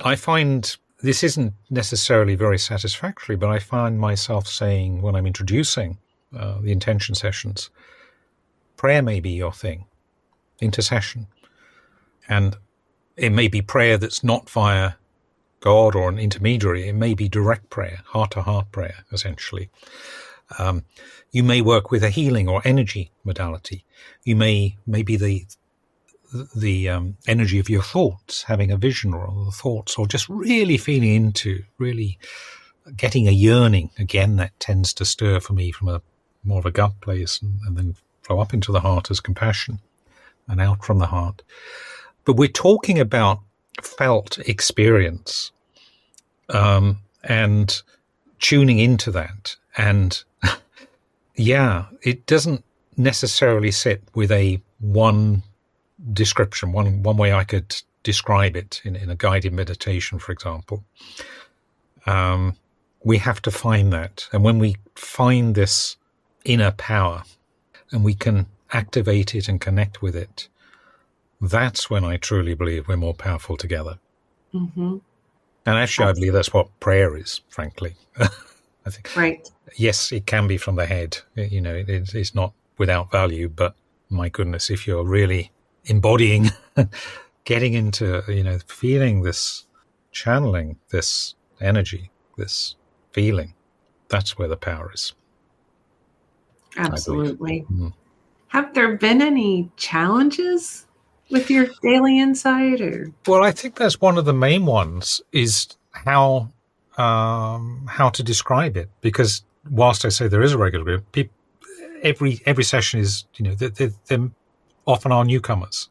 [0.00, 5.98] I find this isn't necessarily very satisfactory, but I find myself saying when I'm introducing
[6.36, 7.70] uh, the intention sessions,
[8.76, 9.84] prayer may be your thing,
[10.60, 11.28] intercession.
[12.28, 12.56] And
[13.16, 14.94] it may be prayer that's not via
[15.60, 16.88] God or an intermediary.
[16.88, 19.70] It may be direct prayer, heart to heart prayer, essentially.
[20.58, 20.84] Um,
[21.30, 23.84] you may work with a healing or energy modality.
[24.24, 25.44] You may maybe the
[26.54, 31.14] the um, energy of your thoughts, having a vision or thoughts, or just really feeling
[31.14, 32.18] into, really
[32.96, 33.90] getting a yearning.
[33.98, 36.02] Again, that tends to stir for me from a
[36.44, 39.80] more of a gut place and, and then flow up into the heart as compassion
[40.48, 41.42] and out from the heart.
[42.24, 43.40] But we're talking about
[43.82, 45.52] felt experience
[46.48, 47.82] um, and
[48.38, 50.22] tuning into that and
[51.36, 52.64] yeah, it doesn't
[52.96, 55.42] necessarily sit with a one
[56.12, 60.84] description, one one way I could describe it in, in a guided meditation, for example.
[62.06, 62.56] Um,
[63.02, 64.28] we have to find that.
[64.32, 65.96] And when we find this
[66.44, 67.24] inner power
[67.90, 70.48] and we can activate it and connect with it,
[71.40, 73.98] that's when I truly believe we're more powerful together.
[74.54, 74.98] Mm-hmm.
[75.66, 77.96] And actually, I believe that's what prayer is, frankly.
[78.18, 79.14] I think.
[79.16, 79.48] Right.
[79.74, 81.18] Yes, it can be from the head.
[81.34, 83.74] You know, it, it's not without value, but
[84.08, 85.50] my goodness, if you're really
[85.86, 86.50] embodying,
[87.44, 89.66] getting into, you know, feeling this,
[90.12, 92.76] channeling this energy, this
[93.12, 93.54] feeling,
[94.08, 95.14] that's where the power is.
[96.76, 97.64] Absolutely.
[97.72, 97.92] Mm.
[98.48, 100.86] Have there been any challenges
[101.30, 105.66] with your daily insight or well i think that's one of the main ones is
[105.90, 106.48] how
[106.98, 111.34] um, how to describe it because whilst I say there is a regular group, people,
[112.02, 114.18] every every session is you know they, they,
[114.86, 115.88] often are newcomers.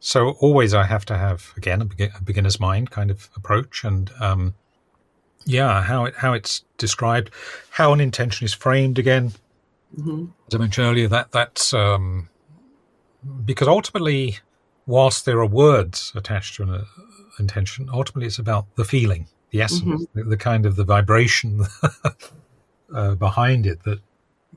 [0.00, 3.84] So always I have to have again a, begin, a beginner's mind kind of approach
[3.84, 4.54] and um,
[5.44, 7.30] yeah how it how it's described,
[7.70, 9.32] how an intention is framed again.
[9.96, 10.26] Mm-hmm.
[10.48, 12.28] As I mentioned earlier, that that's um,
[13.44, 14.38] because ultimately,
[14.86, 16.84] whilst there are words attached to an uh,
[17.38, 20.18] intention, ultimately it's about the feeling the essence, mm-hmm.
[20.18, 21.64] the, the, kind of the vibration
[22.94, 24.00] uh, behind it that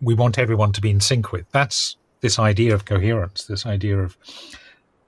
[0.02, 1.46] we want everyone to be in sync with.
[1.52, 4.18] That's this idea of coherence, this idea of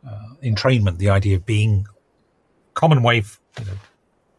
[0.07, 1.87] uh, entrainment, the idea of being
[2.75, 3.71] common wave, you know,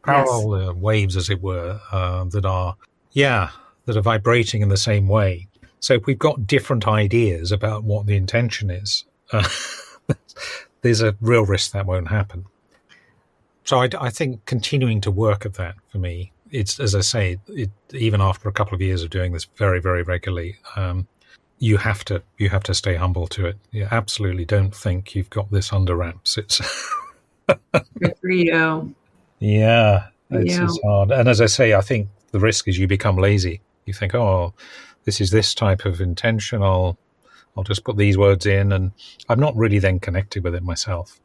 [0.05, 0.69] parallel yes.
[0.69, 2.77] uh, waves, as it were, uh, that are,
[3.11, 3.51] yeah,
[3.87, 5.49] that are vibrating in the same way.
[5.81, 9.49] So if we've got different ideas about what the intention is, uh,
[10.83, 12.45] there's a real risk that won't happen.
[13.65, 17.39] So I, I, think continuing to work at that for me, it's as I say,
[17.49, 21.09] it, even after a couple of years of doing this very, very regularly, um,
[21.59, 23.57] you have to you have to stay humble to it.
[23.71, 26.39] You absolutely don't think you've got this under wraps.
[26.39, 26.61] It's
[27.73, 28.95] good for you.
[29.41, 30.65] Yeah, it's, yeah.
[30.65, 31.11] it's hard.
[31.11, 33.61] And as I say, I think the risk is you become lazy.
[33.87, 34.53] You think, oh,
[35.05, 36.63] this is this type of intention.
[36.63, 36.99] I'll
[37.57, 38.93] I'll just put these words in, and
[39.29, 41.21] I'm not really then connected with it myself.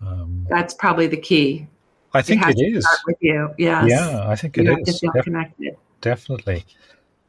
[0.00, 1.66] Um, That's probably the key.
[2.14, 3.54] I think it, it is with you.
[3.56, 3.86] Yes.
[3.88, 4.86] Yeah, I think it you is.
[4.86, 5.76] To feel Def- connected.
[6.02, 6.66] Definitely.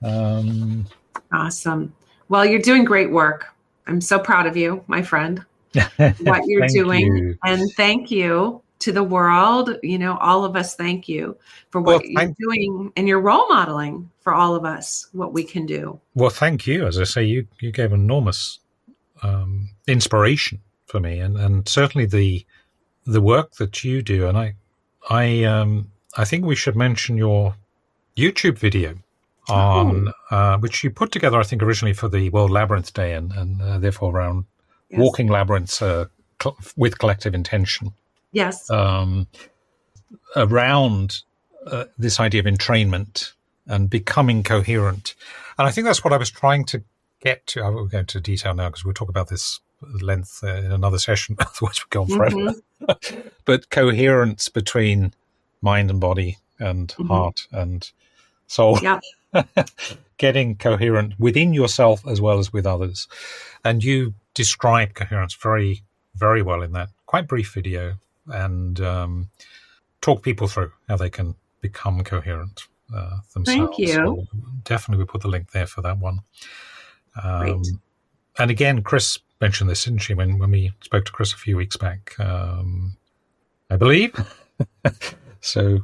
[0.01, 0.87] Um,
[1.31, 1.93] awesome.
[2.29, 3.47] Well, you're doing great work.
[3.87, 5.43] I'm so proud of you, my friend.
[5.97, 7.37] What you're doing, you.
[7.43, 9.77] and thank you to the world.
[9.81, 11.35] You know, all of us thank you
[11.71, 15.43] for what well, you're doing and your role modeling for all of us what we
[15.43, 15.99] can do.
[16.13, 16.85] Well, thank you.
[16.85, 18.59] As I say, you you gave enormous
[19.23, 22.45] um, inspiration for me, and and certainly the
[23.05, 24.27] the work that you do.
[24.27, 24.55] And I
[25.09, 27.55] I um I think we should mention your
[28.15, 28.95] YouTube video
[29.49, 30.35] on oh.
[30.35, 33.61] uh, which you put together, I think, originally for the World Labyrinth Day, and and
[33.61, 34.45] uh, therefore around
[34.89, 34.99] yes.
[34.99, 36.05] walking labyrinths uh,
[36.41, 37.93] cl- with collective intention.
[38.31, 38.69] Yes.
[38.69, 39.27] Um,
[40.35, 41.21] around
[41.67, 43.33] uh, this idea of entrainment
[43.67, 45.15] and becoming coherent,
[45.57, 46.83] and I think that's what I was trying to
[47.19, 47.63] get to.
[47.63, 50.99] I will go into detail now because we'll talk about this length uh, in another
[50.99, 51.35] session.
[51.39, 52.53] Otherwise, we're going forever.
[52.81, 53.19] Mm-hmm.
[53.45, 55.13] but coherence between
[55.61, 57.07] mind and body and mm-hmm.
[57.07, 57.89] heart and
[58.47, 58.79] soul.
[58.81, 58.99] Yeah.
[60.17, 63.07] getting coherent within yourself as well as with others.
[63.63, 65.83] And you describe coherence very,
[66.15, 67.95] very well in that quite brief video
[68.27, 69.29] and um,
[70.01, 73.75] talk people through how they can become coherent uh, themselves.
[73.75, 73.93] Thank you.
[73.93, 74.27] So
[74.63, 76.19] definitely, we put the link there for that one.
[77.21, 77.61] Um,
[78.39, 81.57] and again, Chris mentioned this, didn't she, when, when we spoke to Chris a few
[81.57, 82.97] weeks back, um,
[83.69, 84.15] I believe.
[85.41, 85.79] so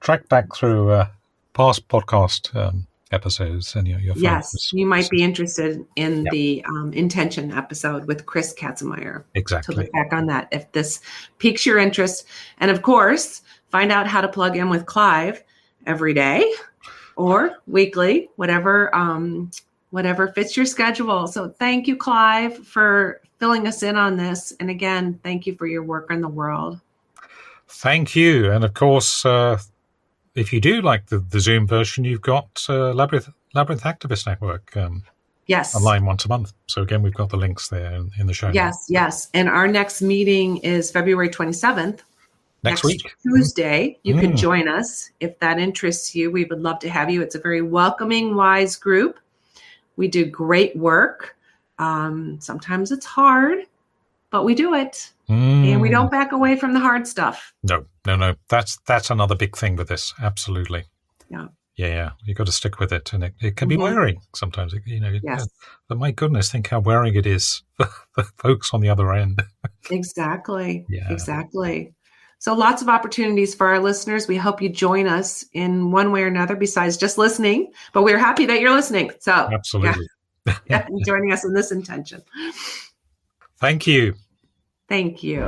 [0.00, 1.08] track back through uh,
[1.54, 6.32] past podcast um, episodes and your, your yes you might be interested in yep.
[6.32, 9.74] the um, intention episode with chris katzenmeyer exactly.
[9.74, 11.00] to look back on that if this
[11.38, 12.26] piques your interest.
[12.58, 15.42] And of course find out how to plug in with clive
[15.86, 16.50] every day
[17.16, 19.50] or weekly whatever um,
[19.90, 21.26] whatever fits your schedule.
[21.28, 24.52] So thank you clive for filling us in on this.
[24.60, 26.80] And again thank you for your work in the world.
[27.68, 28.50] Thank you.
[28.50, 29.58] And of course uh,
[30.34, 34.76] if you do like the, the Zoom version, you've got uh, Labyrinth, Labyrinth Activist Network.
[34.76, 35.04] Um,
[35.46, 35.74] yes.
[35.76, 36.52] Online once a month.
[36.66, 38.50] So again, we've got the links there in, in the show.
[38.52, 38.90] Yes, notes.
[38.90, 39.28] yes.
[39.34, 42.00] And our next meeting is February 27th.
[42.62, 43.14] Next, next week.
[43.22, 43.98] Tuesday.
[44.02, 44.20] You mm.
[44.20, 46.30] can join us if that interests you.
[46.30, 47.22] We would love to have you.
[47.22, 49.20] It's a very welcoming, wise group.
[49.96, 51.36] We do great work.
[51.78, 53.66] Um, sometimes it's hard,
[54.30, 55.12] but we do it.
[55.28, 55.72] Mm.
[55.72, 57.52] And we don't back away from the hard stuff.
[57.62, 58.34] No, no, no.
[58.48, 60.12] That's that's another big thing with this.
[60.20, 60.84] Absolutely.
[61.30, 61.46] Yeah.
[61.76, 62.10] Yeah, yeah.
[62.24, 63.12] You've got to stick with it.
[63.12, 63.82] And it, it can be mm-hmm.
[63.82, 65.18] wearing sometimes, you know.
[65.22, 65.48] Yes.
[65.88, 69.42] But my goodness, think how wearing it is for, for folks on the other end.
[69.90, 70.86] exactly.
[70.94, 71.10] Yeah.
[71.10, 71.92] Exactly.
[72.38, 74.28] So lots of opportunities for our listeners.
[74.28, 78.18] We hope you join us in one way or another besides just listening, but we're
[78.18, 79.10] happy that you're listening.
[79.20, 80.06] So absolutely.
[80.46, 82.20] Yeah, yeah joining us in this intention.
[83.60, 84.14] Thank you.
[84.86, 85.40] Thank you.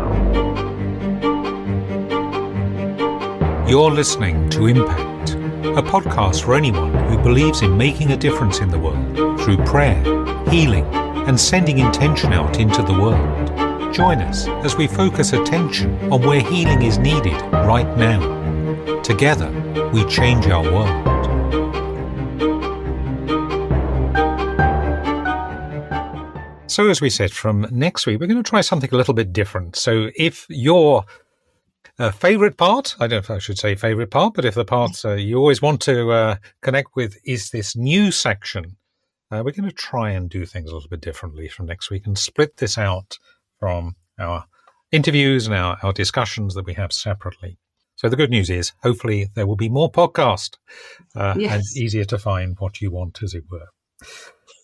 [3.69, 8.71] You're listening to Impact, a podcast for anyone who believes in making a difference in
[8.71, 10.03] the world through prayer,
[10.49, 10.87] healing,
[11.29, 13.93] and sending intention out into the world.
[13.93, 19.03] Join us as we focus attention on where healing is needed right now.
[19.03, 19.51] Together,
[19.93, 21.16] we change our world.
[26.77, 29.33] So, as we said, from next week, we're going to try something a little bit
[29.33, 29.77] different.
[29.77, 31.07] So, if your
[31.99, 34.67] uh, favorite part, I don't know if I should say favorite part, but if the
[34.67, 38.77] part uh, you always want to uh, connect with is this new section,
[39.31, 42.07] uh, we're going to try and do things a little bit differently from next week
[42.07, 43.19] and split this out
[43.59, 44.45] from our
[44.93, 47.57] interviews and our, our discussions that we have separately.
[47.95, 50.59] So the good news is, hopefully, there will be more podcast
[51.15, 51.55] uh, yes.
[51.55, 53.69] and easier to find what you want, as it were.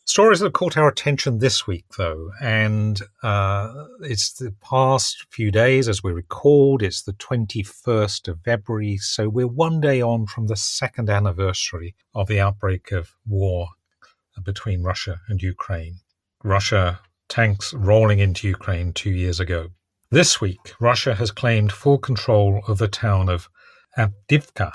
[0.04, 5.52] Stories that have caught our attention this week, though, and uh, it's the past few
[5.52, 6.82] days as we record.
[6.82, 12.26] It's the 21st of February, so we're one day on from the second anniversary of
[12.26, 13.68] the outbreak of war
[14.42, 16.00] between Russia and Ukraine.
[16.42, 19.68] Russia tanks rolling into Ukraine two years ago.
[20.10, 23.48] This week, Russia has claimed full control of the town of
[23.96, 24.72] Avdiivka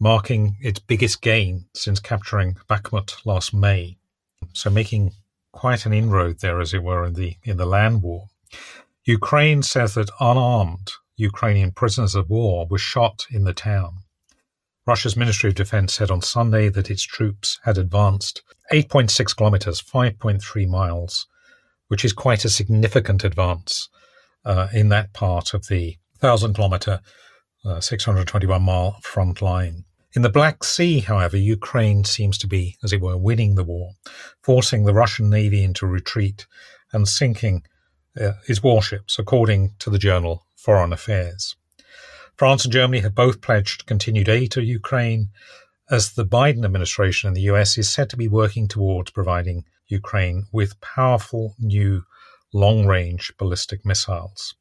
[0.00, 3.99] marking its biggest gain since capturing Bakhmut last May.
[4.52, 5.12] So making
[5.52, 8.28] quite an inroad there, as it were, in the in the land war.
[9.04, 13.98] Ukraine says that unarmed Ukrainian prisoners of war were shot in the town.
[14.86, 18.42] Russia's Ministry of Defense said on Sunday that its troops had advanced
[18.72, 21.26] 8.6 kilometers, 5.3 miles,
[21.88, 23.88] which is quite a significant advance
[24.44, 27.00] uh, in that part of the 1,000 kilometer,
[27.64, 29.84] uh, 621 mile front line.
[30.12, 33.92] In the Black Sea, however, Ukraine seems to be, as it were, winning the war,
[34.42, 36.46] forcing the Russian Navy into retreat
[36.92, 37.62] and sinking
[38.20, 41.54] uh, its warships, according to the journal Foreign Affairs.
[42.36, 45.28] France and Germany have both pledged continued aid to Ukraine,
[45.90, 50.46] as the Biden administration in the US is said to be working towards providing Ukraine
[50.50, 52.04] with powerful new
[52.52, 54.54] long range ballistic missiles.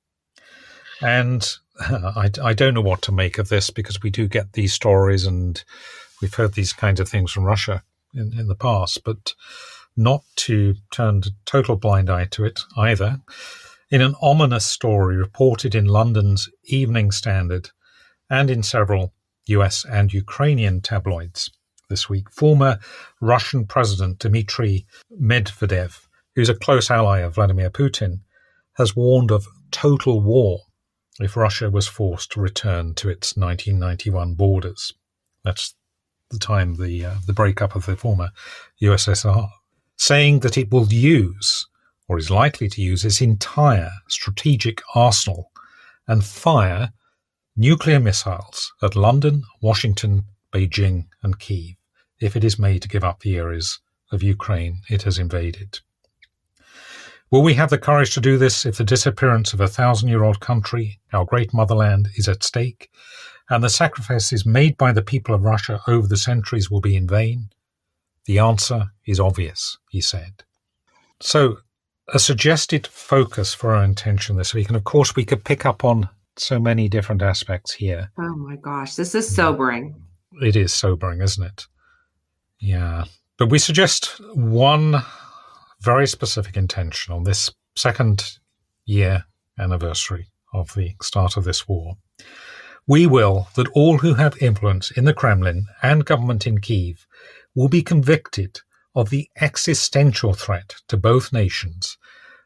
[1.01, 1.47] And
[2.15, 5.25] I, I don't know what to make of this because we do get these stories
[5.25, 5.63] and
[6.21, 9.33] we've heard these kinds of things from Russia in, in the past, but
[9.95, 13.19] not to turn a total blind eye to it either.
[13.89, 17.69] In an ominous story reported in London's Evening Standard
[18.29, 19.13] and in several
[19.47, 21.49] US and Ukrainian tabloids
[21.89, 22.79] this week, former
[23.19, 24.85] Russian President Dmitry
[25.19, 28.19] Medvedev, who's a close ally of Vladimir Putin,
[28.77, 30.61] has warned of total war
[31.19, 34.93] if Russia was forced to return to its 1991 borders.
[35.43, 35.75] That's
[36.29, 38.29] the time the uh, the breakup of the former
[38.81, 39.49] USSR,
[39.95, 41.67] saying that it will use
[42.07, 45.51] or is likely to use its entire strategic arsenal
[46.07, 46.91] and fire
[47.55, 51.75] nuclear missiles at London, Washington, Beijing, and Kiev
[52.19, 53.79] if it is made to give up the areas
[54.11, 55.79] of Ukraine it has invaded.
[57.31, 60.23] Will we have the courage to do this if the disappearance of a thousand year
[60.23, 62.89] old country, our great motherland, is at stake,
[63.49, 67.07] and the sacrifices made by the people of Russia over the centuries will be in
[67.07, 67.49] vain?
[68.25, 70.43] The answer is obvious, he said.
[71.19, 71.57] So,
[72.11, 75.83] a suggested focus for our intention this week, and of course, we could pick up
[75.83, 78.11] on so many different aspects here.
[78.17, 79.35] Oh my gosh, this is hmm.
[79.35, 80.01] sobering.
[80.41, 81.67] It is sobering, isn't it?
[82.59, 83.05] Yeah.
[83.37, 85.03] But we suggest one
[85.81, 88.37] very specific intention on this second
[88.85, 89.25] year
[89.57, 91.95] anniversary of the start of this war.
[92.87, 97.05] We will that all who have influence in the Kremlin and government in Kiev
[97.55, 98.61] will be convicted
[98.95, 101.97] of the existential threat to both nations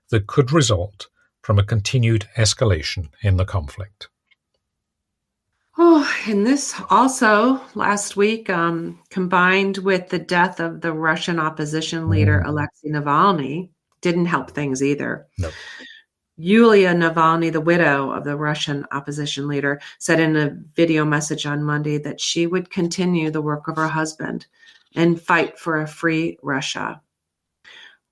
[0.09, 1.07] that could result
[1.41, 4.09] from a continued escalation in the conflict.
[5.77, 12.09] Oh, and this also last week, um, combined with the death of the Russian opposition
[12.09, 12.47] leader mm.
[12.47, 13.69] Alexei Navalny,
[14.01, 15.25] didn't help things either.
[15.39, 15.49] No.
[16.37, 21.63] Yulia Navalny, the widow of the Russian opposition leader, said in a video message on
[21.63, 24.47] Monday that she would continue the work of her husband
[24.95, 27.01] and fight for a free Russia.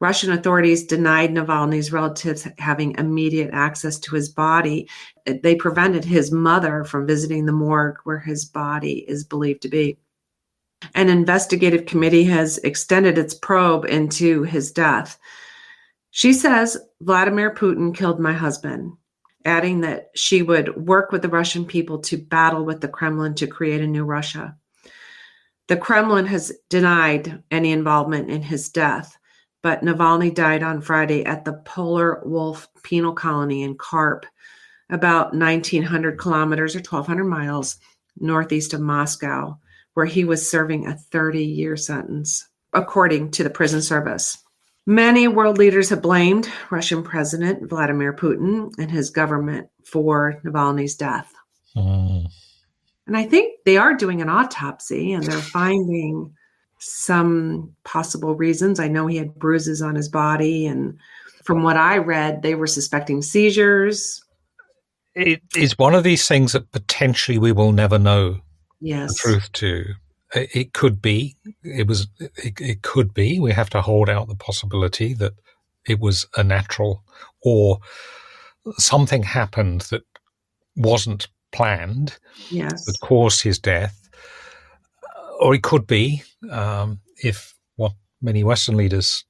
[0.02, 4.90] Russian authorities denied Navalny's relatives having immediate access to his body.
[5.28, 10.00] They prevented his mother from visiting the morgue where his body is believed to be.
[10.96, 15.20] An investigative committee has extended its probe into his death.
[16.10, 18.94] She says Vladimir Putin killed my husband,
[19.46, 23.46] adding that she would work with the Russian people to battle with the Kremlin to
[23.46, 24.58] create a new Russia.
[25.68, 29.16] The Kremlin has denied any involvement in his death
[29.62, 34.24] but Navalny died on Friday at the Polar Wolf Penal Colony in Kharp,
[34.90, 37.78] about 1,900 kilometers or 1,200 miles
[38.20, 39.58] northeast of Moscow,
[39.94, 44.38] where he was serving a 30 year sentence, according to the prison service.
[44.88, 51.32] Many world leaders have blamed Russian President Vladimir Putin and his government for Navalny's death.
[51.76, 52.26] Mm.
[53.06, 56.34] And I think they are doing an autopsy and they're finding
[56.82, 58.80] some possible reasons.
[58.80, 60.98] I know he had bruises on his body, and
[61.44, 64.24] from what I read, they were suspecting seizures.
[65.14, 68.40] It is one of these things that potentially we will never know
[68.80, 69.14] yes.
[69.14, 69.86] the truth to.
[70.34, 71.36] It could be.
[71.64, 72.08] It was.
[72.20, 73.40] It, it could be.
[73.40, 75.34] We have to hold out the possibility that
[75.86, 77.04] it was a natural
[77.44, 77.80] or
[78.78, 80.04] something happened that
[80.76, 82.18] wasn't planned
[82.50, 82.86] yes.
[82.86, 84.01] that caused his death
[85.42, 89.26] or it could be um, if what many Western leaders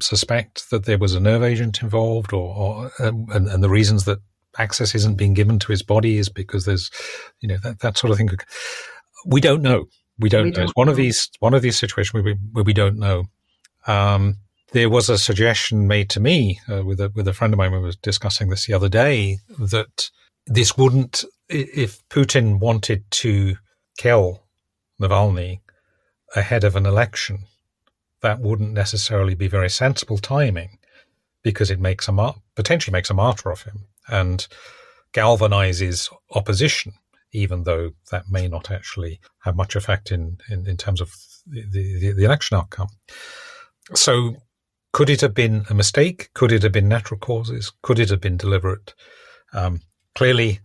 [0.00, 4.04] suspect that there was a nerve agent involved, or, or um, and, and, the reasons
[4.04, 4.18] that
[4.58, 6.90] access isn't being given to his body is because there's,
[7.40, 8.30] you know, that, that sort of thing.
[9.26, 9.86] We don't know.
[10.18, 10.54] We don't we know.
[10.54, 10.92] Don't it's one know.
[10.92, 13.24] of these one of these situations where we where we don't know.
[13.86, 14.36] Um,
[14.72, 17.72] there was a suggestion made to me uh, with a with a friend of mine.
[17.72, 20.10] We were discussing this the other day that
[20.46, 23.56] this wouldn't, if Putin wanted to
[23.98, 24.45] kill
[25.00, 25.60] Navalny
[26.34, 27.44] ahead of an election,
[28.22, 30.78] that wouldn't necessarily be very sensible timing
[31.42, 34.48] because it makes a mar- potentially makes a martyr of him and
[35.12, 36.92] galvanizes opposition,
[37.32, 41.14] even though that may not actually have much effect in, in, in terms of
[41.46, 42.88] the, the, the election outcome.
[43.94, 44.36] So
[44.92, 46.30] could it have been a mistake?
[46.34, 47.72] Could it have been natural causes?
[47.82, 48.94] Could it have been deliberate?
[49.52, 49.82] Um,
[50.14, 50.60] clearly,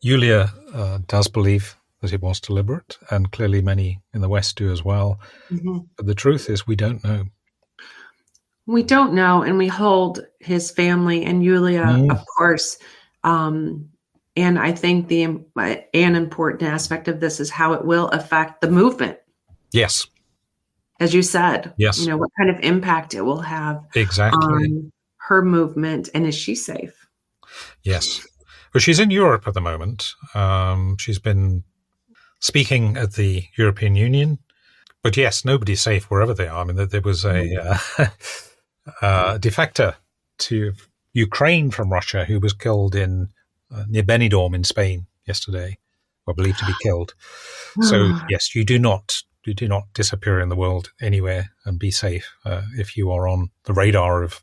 [0.00, 4.70] Yulia uh, does believe that it was deliberate, and clearly many in the West do
[4.70, 5.18] as well.
[5.50, 5.78] Mm-hmm.
[5.96, 7.24] But the truth is, we don't know.
[8.66, 12.10] We don't know, and we hold his family and Yulia, mm.
[12.10, 12.76] of course.
[13.24, 13.88] Um,
[14.36, 15.44] and I think the
[15.94, 19.18] an important aspect of this is how it will affect the movement.
[19.72, 20.06] Yes,
[21.00, 21.72] as you said.
[21.76, 26.26] Yes, you know what kind of impact it will have exactly on her movement, and
[26.26, 27.06] is she safe?
[27.82, 28.26] Yes,
[28.72, 30.14] well, she's in Europe at the moment.
[30.34, 31.64] Um, she's been
[32.42, 34.38] speaking at the European Union.
[35.02, 36.60] But yes, nobody's safe wherever they are.
[36.60, 37.80] I mean, there was a mm.
[37.98, 38.06] uh,
[39.00, 39.94] uh, defector
[40.40, 40.74] to
[41.12, 43.28] Ukraine from Russia who was killed in
[43.74, 45.78] uh, near Benidorm in Spain yesterday,
[46.26, 47.14] or believed to be killed.
[47.80, 51.90] So yes, you do not you do not disappear in the world anywhere and be
[51.90, 54.40] safe uh, if you are on the radar of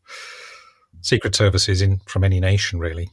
[1.01, 3.09] secret services in from any nation, really.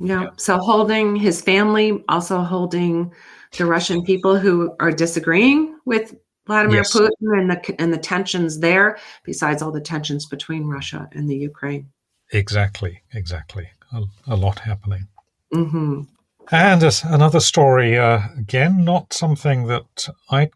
[0.00, 0.22] Yeah.
[0.22, 0.30] yeah.
[0.36, 3.12] So holding his family, also holding
[3.56, 6.14] the Russian people who are disagreeing with
[6.46, 6.96] Vladimir yes.
[6.96, 11.36] Putin and the and the tensions there, besides all the tensions between Russia and the
[11.36, 11.90] Ukraine.
[12.32, 13.68] Exactly, exactly.
[13.92, 15.08] A, a lot happening.
[15.54, 16.02] Mm-hmm.
[16.50, 20.50] And another story, uh, again, not something that I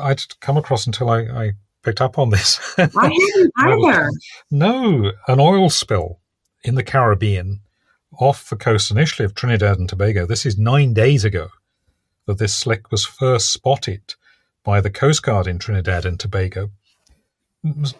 [0.00, 2.60] I'd come across until I, I picked up on this.
[2.78, 4.10] I hadn't either.
[4.50, 6.20] no, an oil spill
[6.64, 7.60] in the Caribbean
[8.18, 10.26] off the coast initially of Trinidad and Tobago.
[10.26, 11.48] This is nine days ago
[12.26, 14.14] that this slick was first spotted
[14.64, 16.70] by the Coast Guard in Trinidad and Tobago,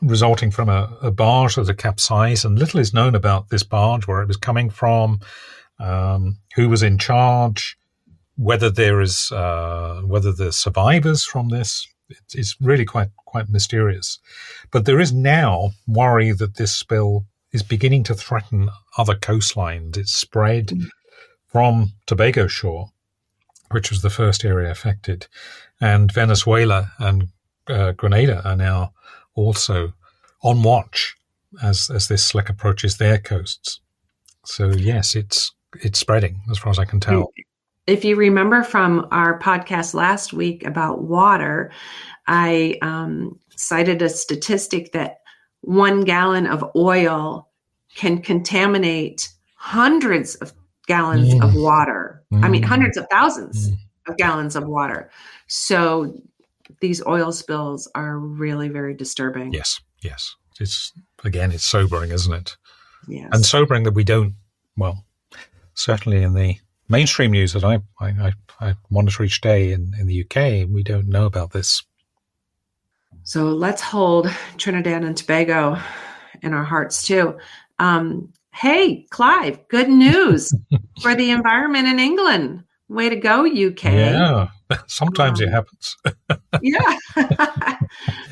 [0.00, 2.44] resulting from a, a barge that had capsized.
[2.44, 5.20] And little is known about this barge, where it was coming from,
[5.78, 7.76] um, who was in charge,
[8.36, 11.88] whether there is uh, whether the survivors from this.
[12.08, 14.18] It's, it's really quite quite mysterious,
[14.70, 19.96] but there is now worry that this spill is beginning to threaten other coastlines.
[19.96, 20.88] It's spread mm.
[21.46, 22.90] from Tobago shore,
[23.70, 25.26] which was the first area affected,
[25.80, 27.28] and Venezuela and
[27.68, 28.92] uh, Grenada are now
[29.34, 29.92] also
[30.42, 31.16] on watch
[31.62, 33.80] as as this slick approaches their coasts.
[34.44, 37.32] So yes, it's it's spreading as far as I can tell.
[37.86, 41.72] If you remember from our podcast last week about water,
[42.28, 45.18] I um, cited a statistic that
[45.62, 47.48] one gallon of oil
[47.94, 50.52] can contaminate hundreds of
[50.86, 51.42] gallons mm.
[51.44, 52.22] of water.
[52.32, 52.44] Mm.
[52.44, 53.76] I mean, hundreds of thousands mm.
[54.08, 55.10] of gallons of water.
[55.46, 56.14] So
[56.80, 59.52] these oil spills are really very disturbing.
[59.52, 60.34] Yes, yes.
[60.60, 60.92] It's
[61.24, 62.56] again, it's sobering, isn't it?
[63.08, 63.28] Yes.
[63.32, 64.34] And sobering that we don't,
[64.76, 65.04] well,
[65.74, 66.56] certainly in the
[66.88, 71.08] mainstream news that I, I, I monitor each day in, in the UK, we don't
[71.08, 71.82] know about this.
[73.24, 75.78] So let's hold Trinidad and Tobago
[76.42, 77.38] in our hearts too.
[77.78, 80.52] Um, hey, Clive, good news
[81.02, 82.64] for the environment in England.
[82.88, 83.84] Way to go, UK.
[83.84, 84.48] Yeah,
[84.86, 85.96] sometimes um, it happens.
[86.62, 87.78] yeah.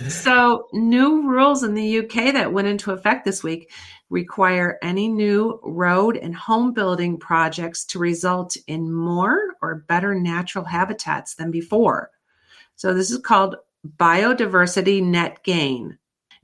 [0.09, 3.71] so, new rules in the UK that went into effect this week
[4.11, 10.65] require any new road and home building projects to result in more or better natural
[10.65, 12.11] habitats than before.
[12.77, 13.57] So, this is called
[13.97, 15.97] biodiversity net gain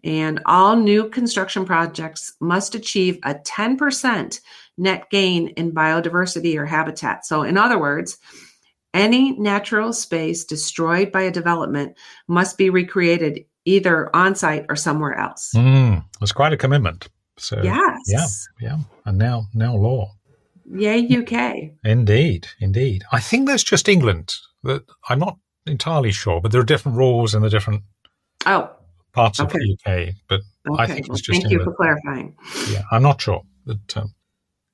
[0.06, 4.40] and all new construction projects must achieve a 10%
[4.78, 7.26] net gain in biodiversity or habitat.
[7.26, 8.16] So, in other words,
[8.94, 11.96] any natural space destroyed by a development
[12.28, 15.50] must be recreated either on site or somewhere else.
[15.56, 17.08] Mm, that's quite a commitment.
[17.36, 17.98] So, yes.
[18.06, 18.26] Yeah,
[18.60, 18.78] yeah.
[19.04, 20.12] And now, now law.
[20.72, 21.72] Yay, UK.
[21.84, 23.02] Indeed, indeed.
[23.10, 24.34] I think that's just England.
[24.62, 25.36] That I'm not
[25.66, 27.82] entirely sure, but there are different rules in the different
[28.46, 28.70] oh
[29.16, 29.58] parts okay.
[29.58, 30.40] of the UK, but
[30.70, 30.82] okay.
[30.82, 31.40] I think it's just.
[31.40, 32.36] Thank you for clarifying.
[32.70, 33.42] Yeah, I'm not sure.
[33.64, 34.14] But, um,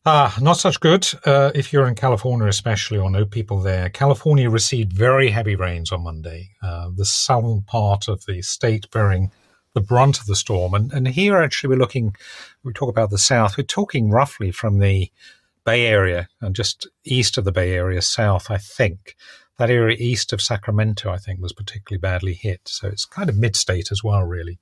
[0.05, 3.89] ah, not such good uh, if you're in California, especially, or know people there.
[3.89, 6.51] California received very heavy rains on Monday.
[6.63, 9.31] Uh, the southern part of the state bearing
[9.75, 10.75] the brunt of the storm.
[10.75, 12.15] And, and here, actually, we're looking,
[12.63, 15.11] we talk about the south, we're talking roughly from the
[15.65, 19.17] Bay Area and just east of the Bay Area, south, I think
[19.59, 22.63] that area east of Sacramento, I think, was particularly badly hit.
[22.67, 24.59] So it's kind of mid state as well, really.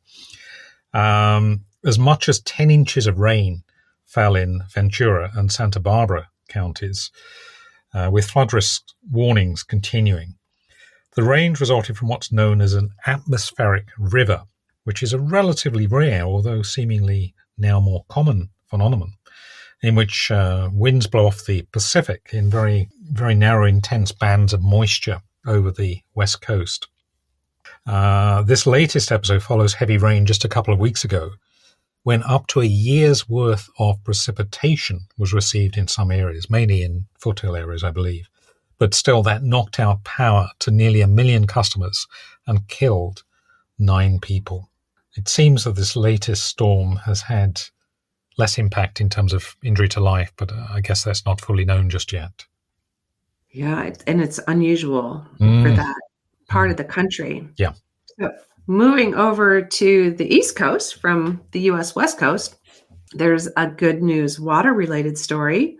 [0.92, 3.62] Um, as much as 10 inches of rain
[4.04, 7.10] fell in Ventura and Santa Barbara counties,
[7.94, 10.34] uh, with flood risk warnings continuing.
[11.16, 14.42] The range resulted from what's known as an atmospheric river,
[14.84, 19.14] which is a relatively rare, although seemingly now more common phenomenon,
[19.82, 24.62] in which uh, winds blow off the Pacific in very, very narrow, intense bands of
[24.62, 26.86] moisture over the west coast.
[27.86, 31.30] Uh, this latest episode follows heavy rain just a couple of weeks ago,
[32.02, 37.06] when up to a year's worth of precipitation was received in some areas, mainly in
[37.18, 38.28] foothill areas, I believe.
[38.78, 42.06] But still, that knocked out power to nearly a million customers
[42.46, 43.22] and killed
[43.78, 44.70] nine people.
[45.16, 47.60] It seems that this latest storm has had
[48.40, 51.64] less impact in terms of injury to life, but uh, I guess that's not fully
[51.64, 52.46] known just yet.
[53.50, 55.62] Yeah, and it's unusual mm.
[55.62, 55.96] for that
[56.48, 57.46] part of the country.
[57.56, 57.74] Yeah.
[58.18, 58.32] So
[58.66, 62.56] moving over to the East Coast from the US West Coast,
[63.12, 65.76] there's a good news water related story.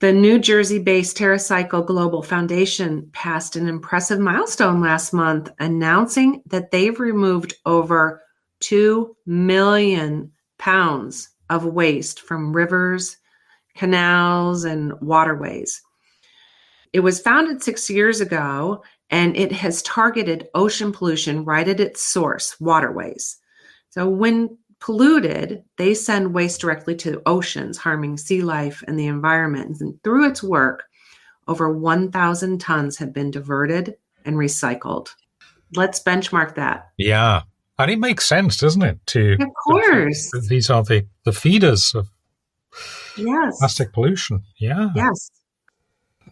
[0.00, 6.70] The New Jersey based TerraCycle Global Foundation passed an impressive milestone last month, announcing that
[6.70, 8.22] they've removed over
[8.60, 13.16] 2 million pounds of waste from rivers,
[13.76, 15.82] canals, and waterways.
[16.92, 22.02] It was founded six years ago and it has targeted ocean pollution right at its
[22.02, 23.38] source, waterways.
[23.90, 29.80] So when polluted, they send waste directly to oceans, harming sea life and the environment.
[29.80, 30.84] And through its work,
[31.46, 35.08] over 1,000 tons have been diverted and recycled.
[35.74, 36.88] Let's benchmark that.
[36.96, 37.42] Yeah.
[37.78, 38.98] And it makes sense, doesn't it?
[39.08, 42.08] To of course, these are the the feeders of
[43.16, 44.42] yes plastic pollution.
[44.58, 44.90] Yeah.
[44.94, 45.30] Yes.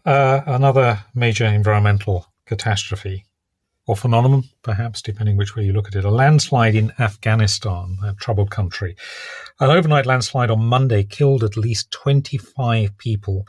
[0.05, 3.25] Uh, another major environmental catastrophe
[3.87, 6.05] or phenomenon, perhaps, depending which way you look at it.
[6.05, 8.97] A landslide in Afghanistan, a troubled country.
[9.61, 13.47] An overnight landslide on Monday killed at least 25 people,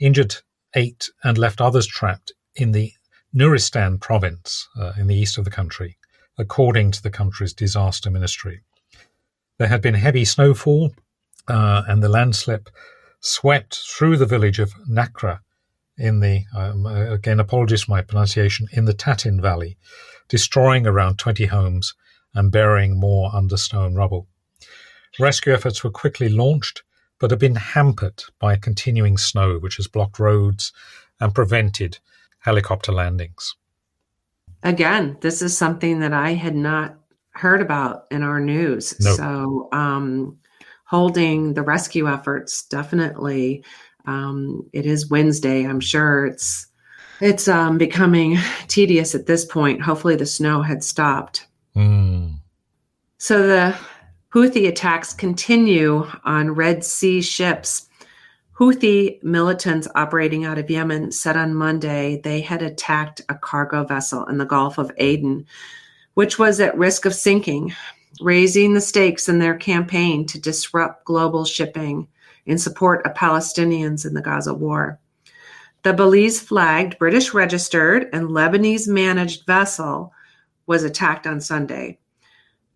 [0.00, 0.36] injured
[0.74, 2.92] eight, and left others trapped in the
[3.34, 5.96] Nuristan province uh, in the east of the country,
[6.38, 8.60] according to the country's disaster ministry.
[9.58, 10.94] There had been heavy snowfall,
[11.48, 12.68] uh, and the landslip
[13.20, 15.40] swept through the village of Nakra
[15.96, 19.76] in the, um, uh, again, apologies for my pronunciation, in the Tatin Valley,
[20.28, 21.94] destroying around 20 homes
[22.34, 24.28] and burying more under snow and rubble.
[25.18, 26.82] Rescue efforts were quickly launched,
[27.18, 30.72] but have been hampered by continuing snow, which has blocked roads
[31.18, 31.98] and prevented
[32.40, 33.56] helicopter landings.
[34.62, 36.96] Again, this is something that I had not
[37.30, 38.94] heard about in our news.
[39.00, 39.16] Nope.
[39.16, 40.38] So, um,
[40.84, 43.62] holding the rescue efforts definitely
[44.08, 45.66] um, it is Wednesday.
[45.66, 46.66] I'm sure it's
[47.20, 48.38] it's um, becoming
[48.68, 49.82] tedious at this point.
[49.82, 51.46] Hopefully, the snow had stopped.
[51.76, 52.36] Mm.
[53.18, 53.76] So the
[54.32, 57.87] Houthi attacks continue on Red Sea ships.
[58.58, 64.26] Houthi militants operating out of Yemen said on Monday they had attacked a cargo vessel
[64.26, 65.46] in the Gulf of Aden,
[66.14, 67.72] which was at risk of sinking,
[68.20, 72.08] raising the stakes in their campaign to disrupt global shipping
[72.46, 74.98] in support of Palestinians in the Gaza war.
[75.84, 80.12] The Belize flagged, British registered, and Lebanese managed vessel
[80.66, 82.00] was attacked on Sunday.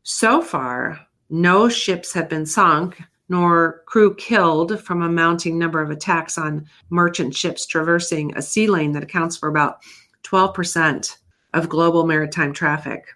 [0.05, 5.91] So far, no ships have been sunk nor crew killed from a mounting number of
[5.91, 9.83] attacks on merchant ships traversing a sea lane that accounts for about
[10.25, 11.17] 12%
[11.55, 13.07] of global maritime traffic.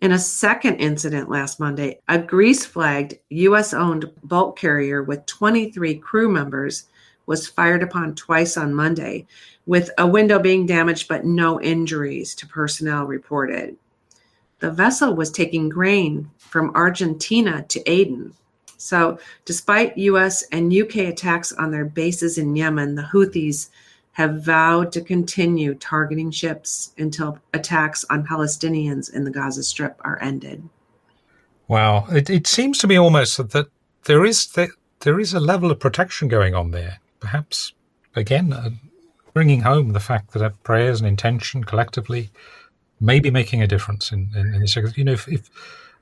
[0.00, 3.72] In a second incident last Monday, a Greece flagged U.S.
[3.72, 6.88] owned bulk carrier with 23 crew members
[7.26, 9.26] was fired upon twice on Monday,
[9.66, 13.76] with a window being damaged but no injuries to personnel reported.
[14.58, 18.34] The vessel was taking grain from Argentina to Aden.
[18.76, 23.68] So, despite US and UK attacks on their bases in Yemen, the Houthis
[24.12, 30.22] have vowed to continue targeting ships until attacks on Palestinians in the Gaza Strip are
[30.22, 30.68] ended.
[31.66, 33.66] Wow, it, it seems to me almost that
[34.04, 34.70] there is that
[35.00, 37.00] there is a level of protection going on there.
[37.20, 37.72] Perhaps
[38.14, 38.70] again, uh,
[39.32, 42.30] bringing home the fact that prayers and intention collectively
[43.00, 44.76] may be making a difference in, in, in this.
[44.76, 45.50] You know, if, if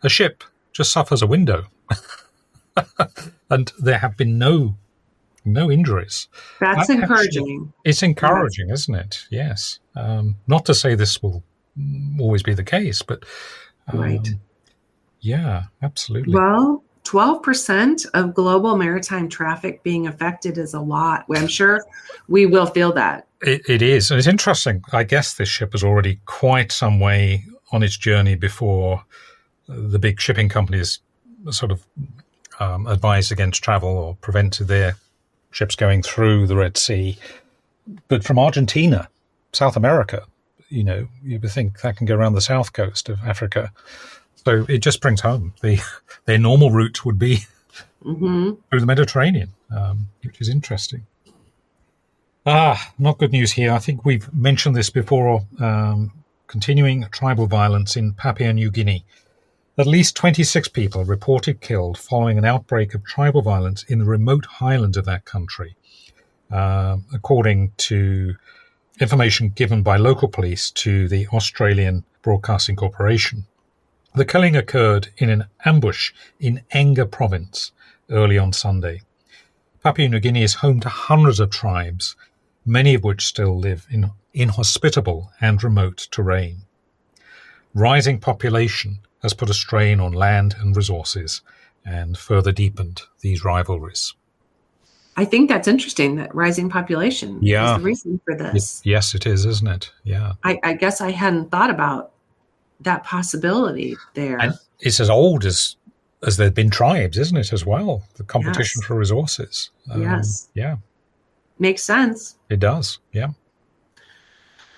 [0.02, 1.64] a ship just suffers a window,
[3.50, 4.76] and there have been no
[5.44, 6.28] no injuries.
[6.60, 7.72] That's encouraging.
[7.84, 8.82] it's encouraging, yes.
[8.82, 9.26] isn't it?
[9.30, 9.80] Yes.
[9.96, 11.42] Um, not to say this will
[12.20, 13.24] always be the case, but
[13.88, 14.28] um, right.
[15.20, 16.34] Yeah, absolutely.
[16.34, 21.24] Well, 12% of global maritime traffic being affected is a lot.
[21.34, 21.80] I'm sure
[22.28, 23.26] we will feel that.
[23.40, 24.10] It, it is.
[24.10, 24.82] And it's interesting.
[24.92, 29.04] I guess this ship is already quite some way on its journey before
[29.68, 31.00] the big shipping companies
[31.50, 31.84] sort of
[32.62, 34.96] um, advised against travel or prevented their
[35.50, 37.18] ships going through the Red Sea.
[38.08, 39.08] But from Argentina,
[39.52, 40.24] South America,
[40.68, 43.72] you know, you would think that can go around the south coast of Africa.
[44.44, 45.80] So it just brings home the
[46.24, 47.40] their normal route would be
[48.04, 48.52] mm-hmm.
[48.70, 51.06] through the Mediterranean, um, which is interesting.
[52.46, 53.72] Ah, not good news here.
[53.72, 55.42] I think we've mentioned this before.
[55.60, 56.12] Um,
[56.48, 59.04] continuing tribal violence in Papua New Guinea.
[59.78, 64.44] At least 26 people reported killed following an outbreak of tribal violence in the remote
[64.44, 65.76] highlands of that country,
[66.50, 68.36] uh, according to
[69.00, 73.46] information given by local police to the Australian Broadcasting Corporation.
[74.14, 77.72] The killing occurred in an ambush in Enga province
[78.10, 79.00] early on Sunday.
[79.82, 82.14] Papua New Guinea is home to hundreds of tribes,
[82.66, 86.66] many of which still live in inhospitable and remote terrain.
[87.72, 91.42] Rising population has put a strain on land and resources
[91.84, 94.14] and further deepened these rivalries.
[95.16, 97.72] I think that's interesting that rising population yeah.
[97.72, 98.80] is the reason for this.
[98.80, 99.92] It, yes, it is, isn't it?
[100.04, 100.32] Yeah.
[100.42, 102.12] I, I, guess I hadn't thought about
[102.80, 104.38] that possibility there.
[104.38, 105.76] And it's as old as
[106.24, 108.04] as there've been tribes, isn't it, as well?
[108.14, 108.86] The competition yes.
[108.86, 109.70] for resources.
[109.90, 110.48] Um, yes.
[110.54, 110.76] Yeah.
[111.58, 112.36] Makes sense.
[112.48, 113.00] It does.
[113.12, 113.28] Yeah.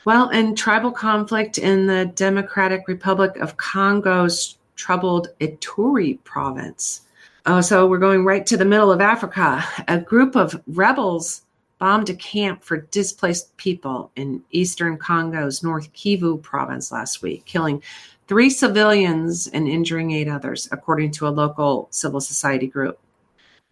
[0.04, 7.02] Well, in tribal conflict in the Democratic Republic of Congo's troubled Ituri province.
[7.46, 9.64] Oh, so we're going right to the middle of Africa.
[9.88, 11.42] A group of rebels
[11.78, 17.82] bombed a camp for displaced people in eastern Congo's North Kivu province last week, killing
[18.28, 22.98] three civilians and injuring eight others, according to a local civil society group.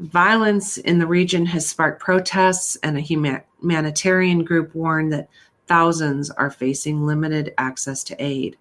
[0.01, 5.29] Violence in the region has sparked protests, and a humanitarian group warned that
[5.67, 8.57] thousands are facing limited access to aid.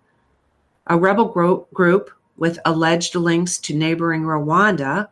[0.88, 5.08] A rebel gro- group with alleged links to neighboring Rwanda,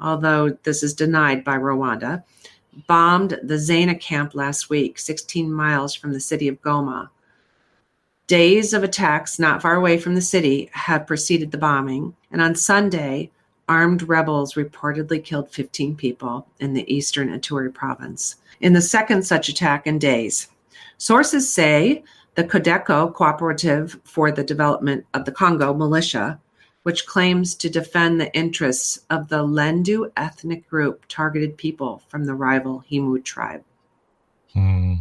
[0.00, 2.24] although this is denied by Rwanda,
[2.86, 7.08] bombed the Zena camp last week, 16 miles from the city of Goma.
[8.26, 12.54] Days of attacks not far away from the city have preceded the bombing, and on
[12.54, 13.30] Sunday,
[13.68, 18.36] armed rebels reportedly killed 15 people in the eastern Ituri province.
[18.60, 20.48] In the second such attack in days,
[20.98, 22.02] Sources say
[22.34, 26.40] the Codeco Cooperative for the Development of the Congo militia,
[26.82, 32.34] which claims to defend the interests of the Lendu ethnic group, targeted people from the
[32.34, 33.62] rival Himu tribe.
[34.52, 34.94] Hmm.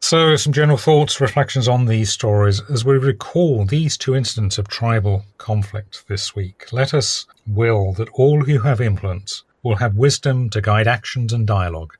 [0.00, 4.68] So, some general thoughts, reflections on these stories as we recall these two incidents of
[4.68, 6.72] tribal conflict this week.
[6.72, 11.44] Let us will that all who have influence will have wisdom to guide actions and
[11.44, 11.94] dialogue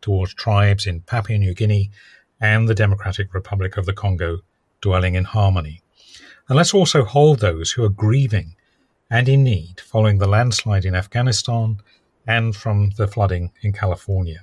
[0.00, 1.90] towards tribes in Papua New Guinea
[2.40, 4.38] and the Democratic Republic of the Congo
[4.80, 5.82] dwelling in harmony.
[6.48, 8.54] And let's also hold those who are grieving
[9.10, 11.80] and in need following the landslide in Afghanistan
[12.26, 14.42] and from the flooding in California.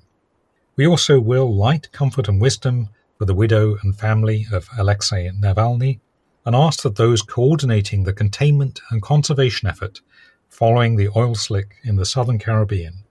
[0.76, 6.00] We also will light comfort and wisdom for the widow and family of Alexei Navalny
[6.46, 10.02] and ask that those coordinating the containment and conservation effort
[10.50, 13.05] following the oil slick in the southern Caribbean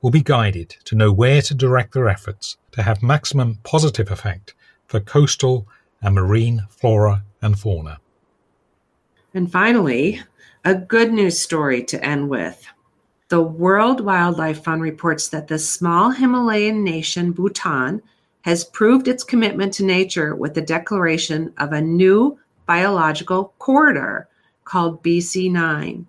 [0.00, 4.54] will be guided to know where to direct their efforts to have maximum positive effect
[4.86, 5.66] for coastal
[6.02, 7.98] and marine flora and fauna.
[9.34, 10.22] And finally,
[10.64, 12.66] a good news story to end with.
[13.28, 18.00] The World Wildlife Fund reports that the small Himalayan nation Bhutan
[18.42, 24.28] has proved its commitment to nature with the declaration of a new biological corridor
[24.64, 26.06] called BC9.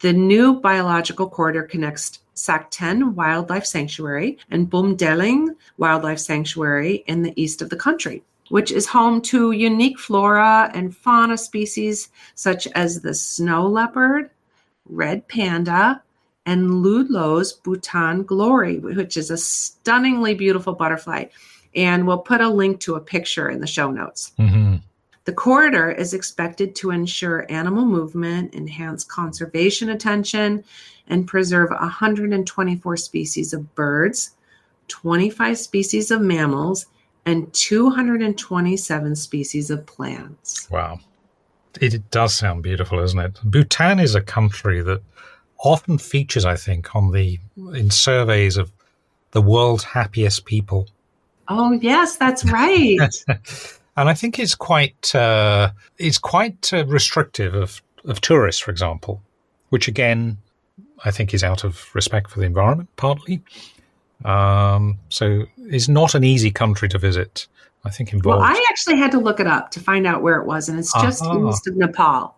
[0.00, 7.62] The new biological corridor connects Sakteng Wildlife Sanctuary and Bumdeling Wildlife Sanctuary in the east
[7.62, 13.14] of the country, which is home to unique flora and fauna species such as the
[13.14, 14.30] snow leopard,
[14.88, 16.02] red panda,
[16.46, 21.26] and Ludlow's Bhutan Glory, which is a stunningly beautiful butterfly.
[21.74, 24.32] And we'll put a link to a picture in the show notes.
[24.38, 24.76] Mm-hmm.
[25.24, 30.64] The corridor is expected to ensure animal movement, enhance conservation attention,
[31.12, 34.30] and preserve 124 species of birds,
[34.88, 36.86] 25 species of mammals,
[37.26, 40.70] and 227 species of plants.
[40.70, 41.00] Wow.
[41.82, 43.38] It does sound beautiful, isn't it?
[43.44, 45.02] Bhutan is a country that
[45.58, 47.38] often features, I think, on the
[47.74, 48.72] in surveys of
[49.32, 50.88] the world's happiest people.
[51.48, 52.98] Oh yes, that's right.
[53.96, 59.22] and I think it's quite uh, it's quite uh, restrictive of of tourists, for example,
[59.68, 60.38] which again
[61.04, 63.42] I think is out of respect for the environment, partly.
[64.24, 67.46] Um, so it's not an easy country to visit.
[67.84, 68.40] I think involved.
[68.40, 70.78] Well, I actually had to look it up to find out where it was, and
[70.78, 71.48] it's just uh-huh.
[71.48, 72.36] east of Nepal.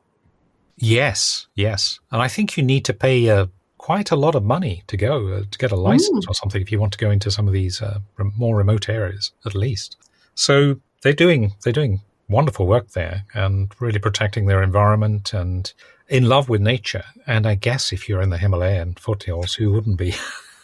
[0.77, 3.47] Yes, yes, and I think you need to pay uh,
[3.77, 6.31] quite a lot of money to go uh, to get a license mm.
[6.31, 7.99] or something if you want to go into some of these uh,
[8.39, 9.97] more remote areas, at least.
[10.35, 15.71] So they're doing they're doing wonderful work there and really protecting their environment and
[16.09, 17.05] in love with nature.
[17.27, 20.15] And I guess if you're in the Himalayan foothills, who wouldn't be?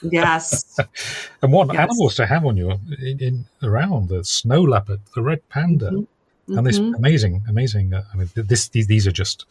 [0.03, 0.79] Yes.
[1.43, 1.83] and what Yes.
[1.83, 2.71] animals to have on you
[3.01, 6.07] in, in around the snow leopard, the red panda, Mhm.
[6.59, 6.97] and this Mhm.
[6.97, 7.93] amazing, amazing.
[7.95, 9.47] Uh, I mean, this these, these are just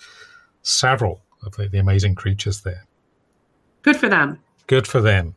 [0.63, 2.83] several of the, the amazing creatures there.
[3.83, 4.39] Good for them.
[4.67, 5.35] Good for them.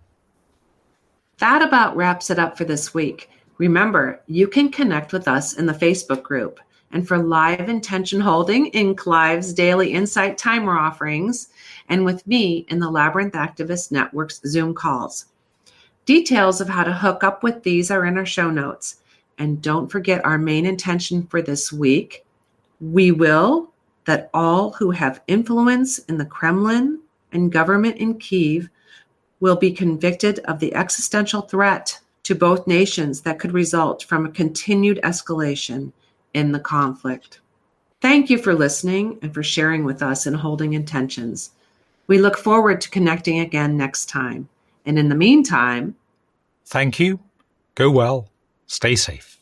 [1.38, 3.28] That about wraps it up for this week.
[3.58, 6.58] Remember, you can connect with us in the Facebook group.
[6.92, 11.48] And for live intention holding in Clive's daily Insight Timer offerings,
[11.88, 15.26] and with me in the Labyrinth Activist Network's Zoom calls.
[16.04, 18.96] Details of how to hook up with these are in our show notes.
[19.38, 22.24] And don't forget our main intention for this week.
[22.80, 23.72] We will
[24.04, 27.00] that all who have influence in the Kremlin
[27.32, 28.68] and government in Kiev
[29.40, 34.30] will be convicted of the existential threat to both nations that could result from a
[34.30, 35.92] continued escalation
[36.34, 37.40] in the conflict.
[38.00, 41.50] Thank you for listening and for sharing with us and holding intentions.
[42.08, 44.48] We look forward to connecting again next time.
[44.84, 45.94] And in the meantime,
[46.66, 47.20] Thank you.
[47.74, 48.28] Go well.
[48.66, 49.38] Stay safe.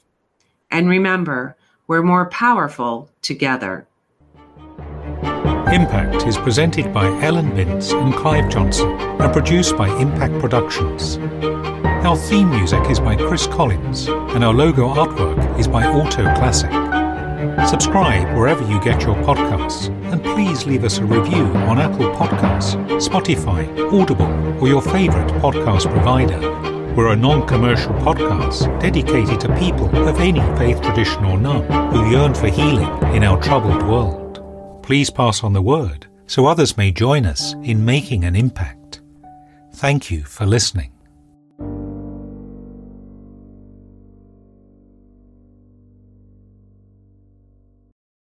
[0.70, 3.86] and remember, we're more powerful together.
[5.72, 11.16] Impact is presented by Ellen Binns and Clive Johnson and produced by Impact Productions.
[12.02, 16.70] Our theme music is by Chris Collins and our logo artwork is by Auto Classic.
[17.68, 22.74] Subscribe wherever you get your podcasts and please leave us a review on Apple Podcasts,
[23.06, 24.32] Spotify, Audible,
[24.62, 26.40] or your favorite podcast provider.
[26.94, 32.10] We're a non commercial podcast dedicated to people of any faith tradition or none who
[32.10, 34.82] yearn for healing in our troubled world.
[34.82, 39.02] Please pass on the word so others may join us in making an impact.
[39.74, 40.92] Thank you for listening.